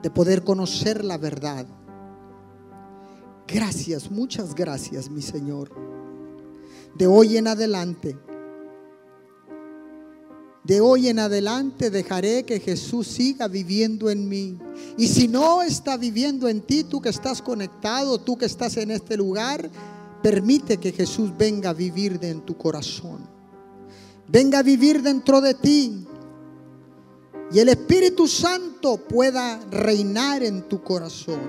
de 0.02 0.10
poder 0.10 0.44
conocer 0.44 1.04
la 1.04 1.18
verdad. 1.18 1.66
Gracias, 3.46 4.10
muchas 4.10 4.54
gracias, 4.54 5.10
mi 5.10 5.22
Señor. 5.22 5.70
De 6.96 7.06
hoy 7.06 7.36
en 7.38 7.48
adelante, 7.48 8.16
de 10.64 10.82
hoy 10.82 11.08
en 11.08 11.18
adelante 11.18 11.90
dejaré 11.90 12.44
que 12.44 12.60
Jesús 12.60 13.06
siga 13.06 13.48
viviendo 13.48 14.10
en 14.10 14.28
mí. 14.28 14.58
Y 14.98 15.08
si 15.08 15.26
no 15.26 15.62
está 15.62 15.96
viviendo 15.96 16.46
en 16.46 16.60
ti, 16.60 16.84
tú 16.84 17.00
que 17.00 17.08
estás 17.08 17.40
conectado, 17.40 18.18
tú 18.18 18.36
que 18.36 18.44
estás 18.44 18.76
en 18.76 18.90
este 18.90 19.16
lugar, 19.16 19.70
permite 20.22 20.76
que 20.76 20.92
Jesús 20.92 21.30
venga 21.38 21.70
a 21.70 21.72
vivir 21.72 22.18
en 22.20 22.42
tu 22.42 22.54
corazón. 22.58 23.26
Venga 24.26 24.58
a 24.58 24.62
vivir 24.62 25.00
dentro 25.00 25.40
de 25.40 25.54
ti. 25.54 26.07
Y 27.50 27.58
el 27.60 27.70
Espíritu 27.70 28.28
Santo 28.28 28.98
pueda 28.98 29.58
reinar 29.70 30.42
en 30.42 30.68
tu 30.68 30.82
corazón. 30.82 31.40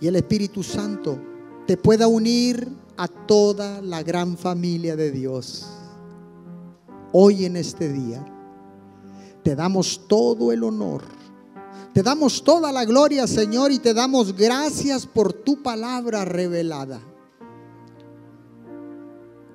Y 0.00 0.06
el 0.06 0.16
Espíritu 0.16 0.62
Santo 0.62 1.18
te 1.66 1.76
pueda 1.76 2.08
unir 2.08 2.68
a 2.96 3.08
toda 3.08 3.82
la 3.82 4.02
gran 4.02 4.36
familia 4.36 4.96
de 4.96 5.10
Dios 5.10 5.66
hoy 7.12 7.44
en 7.44 7.56
este 7.56 7.92
día. 7.92 8.24
Te 9.42 9.54
damos 9.54 10.08
todo 10.08 10.52
el 10.52 10.64
honor. 10.64 11.02
Te 11.92 12.02
damos 12.02 12.42
toda 12.42 12.72
la 12.72 12.84
gloria, 12.84 13.26
Señor, 13.26 13.70
y 13.70 13.78
te 13.78 13.94
damos 13.94 14.34
gracias 14.34 15.06
por 15.06 15.32
tu 15.32 15.62
palabra 15.62 16.24
revelada. 16.24 17.00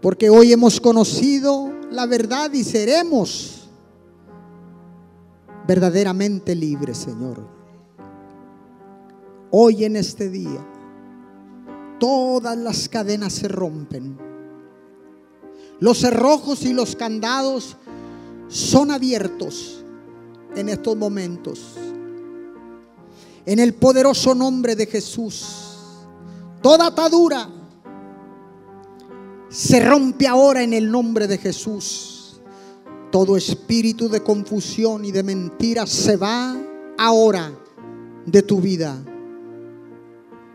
Porque 0.02 0.30
hoy 0.30 0.54
hemos 0.54 0.80
conocido 0.80 1.72
la 1.92 2.06
verdad 2.06 2.52
y 2.54 2.64
seremos 2.64 3.70
verdaderamente 5.68 6.56
libres, 6.56 6.98
Señor. 7.00 7.46
Hoy 9.52 9.84
en 9.84 9.96
este 9.96 10.30
día, 10.30 10.66
todas 12.00 12.58
las 12.58 12.88
cadenas 12.88 13.34
se 13.34 13.48
rompen 13.48 14.30
los 15.80 16.00
cerrojos 16.00 16.64
y 16.64 16.74
los 16.74 16.96
candados 16.96 17.78
son 18.50 18.92
abiertos 18.92 19.84
en 20.56 20.70
estos 20.70 20.98
momentos. 20.98 21.76
En 23.46 23.60
el 23.60 23.74
poderoso 23.74 24.36
nombre 24.36 24.76
de 24.76 24.86
Jesús, 24.86 25.46
toda 26.62 26.88
atadura 26.88 27.50
se 29.50 29.80
rompe 29.80 30.28
ahora 30.28 30.64
en 30.64 30.74
el 30.74 30.92
nombre 30.92 31.28
de 31.28 31.38
Jesús. 31.38 32.40
Todo 33.12 33.36
espíritu 33.36 34.08
de 34.08 34.22
confusión 34.22 35.04
y 35.04 35.12
de 35.12 35.24
mentira 35.24 35.88
se 35.88 36.16
va 36.16 36.56
ahora 36.98 37.52
de 38.26 38.44
tu 38.44 38.62
vida. 38.62 39.04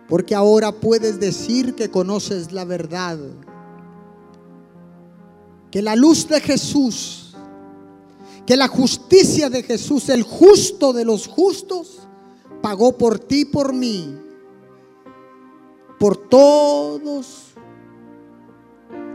Porque 0.09 0.35
ahora 0.35 0.71
puedes 0.71 1.19
decir 1.19 1.75
que 1.75 1.91
conoces 1.91 2.53
la 2.53 2.65
verdad 2.65 3.19
que 5.75 5.83
la 5.83 5.97
luz 5.97 6.29
de 6.29 6.41
Jesús, 6.41 7.35
que 8.47 8.57
la 8.57 8.69
justicia 8.69 9.51
de 9.51 9.65
Jesús, 9.65 10.09
el 10.09 10.23
justo 10.23 10.93
de 10.93 11.05
los 11.05 11.27
justos, 11.27 12.07
pagó 12.63 12.97
por 12.97 13.19
ti 13.19 13.45
por 13.45 13.73
mí, 13.73 14.17
por 15.99 16.17
todos 16.17 17.54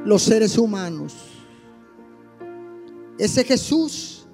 los 0.06 0.24
seres 0.24 0.58
humanos. 0.58 1.14
Ese 3.18 3.44
Jesús 3.44 4.26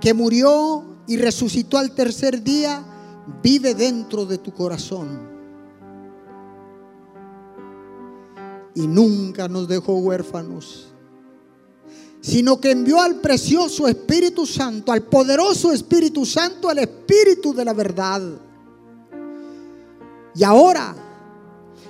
que 0.00 0.14
murió 0.14 0.84
y 1.06 1.16
resucitó 1.16 1.78
al 1.78 1.94
tercer 1.94 2.42
día, 2.42 2.84
vive 3.42 3.74
dentro 3.74 4.26
de 4.26 4.38
tu 4.38 4.52
corazón. 4.52 5.34
Y 8.74 8.86
nunca 8.86 9.48
nos 9.48 9.66
dejó 9.66 9.94
huérfanos 9.98 10.92
sino 12.26 12.60
que 12.60 12.72
envió 12.72 13.00
al 13.00 13.20
precioso 13.20 13.86
Espíritu 13.86 14.46
Santo, 14.46 14.90
al 14.90 15.04
poderoso 15.04 15.70
Espíritu 15.70 16.26
Santo, 16.26 16.68
al 16.68 16.80
Espíritu 16.80 17.54
de 17.54 17.64
la 17.64 17.72
verdad. 17.72 18.20
Y 20.34 20.42
ahora 20.42 20.92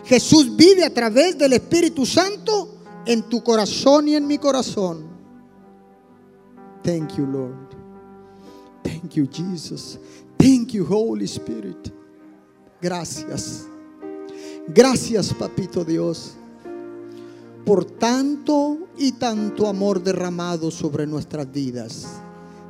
Jesús 0.04 0.54
vive 0.54 0.84
a 0.84 0.92
través 0.92 1.38
del 1.38 1.54
Espíritu 1.54 2.04
Santo 2.04 2.75
en 3.06 3.28
tu 3.28 3.42
corazón 3.42 4.08
y 4.08 4.14
en 4.14 4.26
mi 4.26 4.38
corazón. 4.38 5.06
Thank 6.82 7.16
you, 7.16 7.26
Lord. 7.26 7.74
Thank 8.82 9.14
you, 9.14 9.26
Jesus. 9.26 9.98
Thank 10.38 10.72
you, 10.72 10.84
Holy 10.84 11.24
Spirit. 11.24 11.92
Gracias. 12.80 13.66
Gracias, 14.68 15.32
Papito 15.34 15.84
Dios 15.84 16.36
por 17.66 17.84
tanto 17.84 18.78
y 18.96 19.12
tanto 19.12 19.66
amor 19.66 20.00
derramado 20.00 20.70
sobre 20.70 21.04
nuestras 21.04 21.50
vidas. 21.50 22.06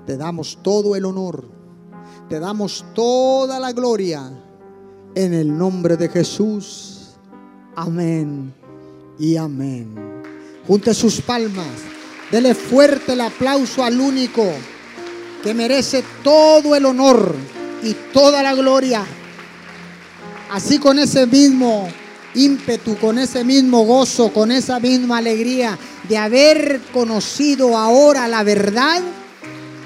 Te 0.07 0.17
damos 0.17 0.59
todo 0.63 0.97
el 0.97 1.05
honor, 1.05 1.47
te 2.31 2.41
damos 2.41 2.83
toda 2.95 3.61
la 3.61 3.73
gloria 3.73 4.33
en 5.15 5.35
el 5.35 5.57
nombre 5.57 5.99
de 5.99 6.09
Jesús. 6.09 7.11
Amén 7.77 8.55
y 9.19 9.37
amén. 9.37 10.06
Junte 10.67 10.95
sus 10.95 11.21
palmas, 11.21 11.67
dele 12.31 12.55
fuerte 12.55 13.13
el 13.13 13.21
aplauso 13.21 13.85
al 13.85 14.01
único 14.01 14.45
que 15.43 15.55
merece 15.55 16.03
todo 16.25 16.75
el 16.75 16.85
honor 16.87 17.37
y 17.83 17.95
toda 18.13 18.43
la 18.43 18.55
gloria. 18.55 19.05
Así 20.51 20.79
con 20.79 20.99
ese 20.99 21.27
mismo 21.27 21.89
ímpetu, 22.35 22.97
con 22.97 23.19
ese 23.19 23.45
mismo 23.45 23.85
gozo, 23.85 24.33
con 24.33 24.51
esa 24.51 24.81
misma 24.81 25.19
alegría 25.19 25.79
de 26.09 26.19
haber 26.19 26.81
conocido 26.93 27.77
ahora 27.77 28.27
la 28.27 28.43
verdad, 28.43 29.03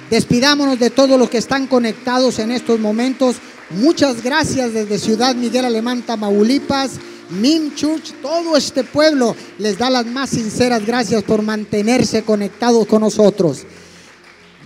despidámonos 0.09 0.79
de 0.79 0.91
todos 0.91 1.19
los 1.19 1.29
que 1.29 1.39
están 1.39 1.67
conectados 1.67 2.39
en 2.39 2.53
estos 2.53 2.81
momentos. 2.81 3.37
Muchas 3.71 4.23
gracias 4.23 4.73
desde 4.73 4.99
Ciudad 4.99 5.35
Miguel 5.35 5.65
Alemán, 5.67 6.03
Tamaulipas. 6.03 6.93
Min 7.31 7.75
Church, 7.75 8.13
todo 8.21 8.57
este 8.57 8.85
pueblo 8.85 9.37
les 9.59 9.79
da 9.79 9.89
las 9.89 10.07
más 10.07 10.31
sinceras 10.31 10.85
gracias 10.85 11.23
por 11.23 11.43
mantenerse 11.43 12.23
conectados 12.23 12.87
con 12.87 13.03
nosotros. 13.03 13.65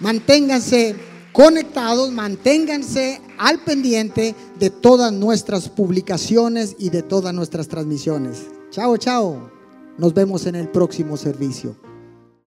Manténganse 0.00 0.96
conectados, 1.32 2.10
manténganse 2.10 3.20
al 3.38 3.60
pendiente 3.60 4.34
de 4.58 4.70
todas 4.70 5.12
nuestras 5.12 5.68
publicaciones 5.68 6.76
y 6.78 6.90
de 6.90 7.02
todas 7.02 7.34
nuestras 7.34 7.68
transmisiones. 7.68 8.46
Chao, 8.70 8.96
chao. 8.96 9.50
Nos 9.98 10.14
vemos 10.14 10.46
en 10.46 10.54
el 10.54 10.68
próximo 10.68 11.16
servicio. 11.16 11.76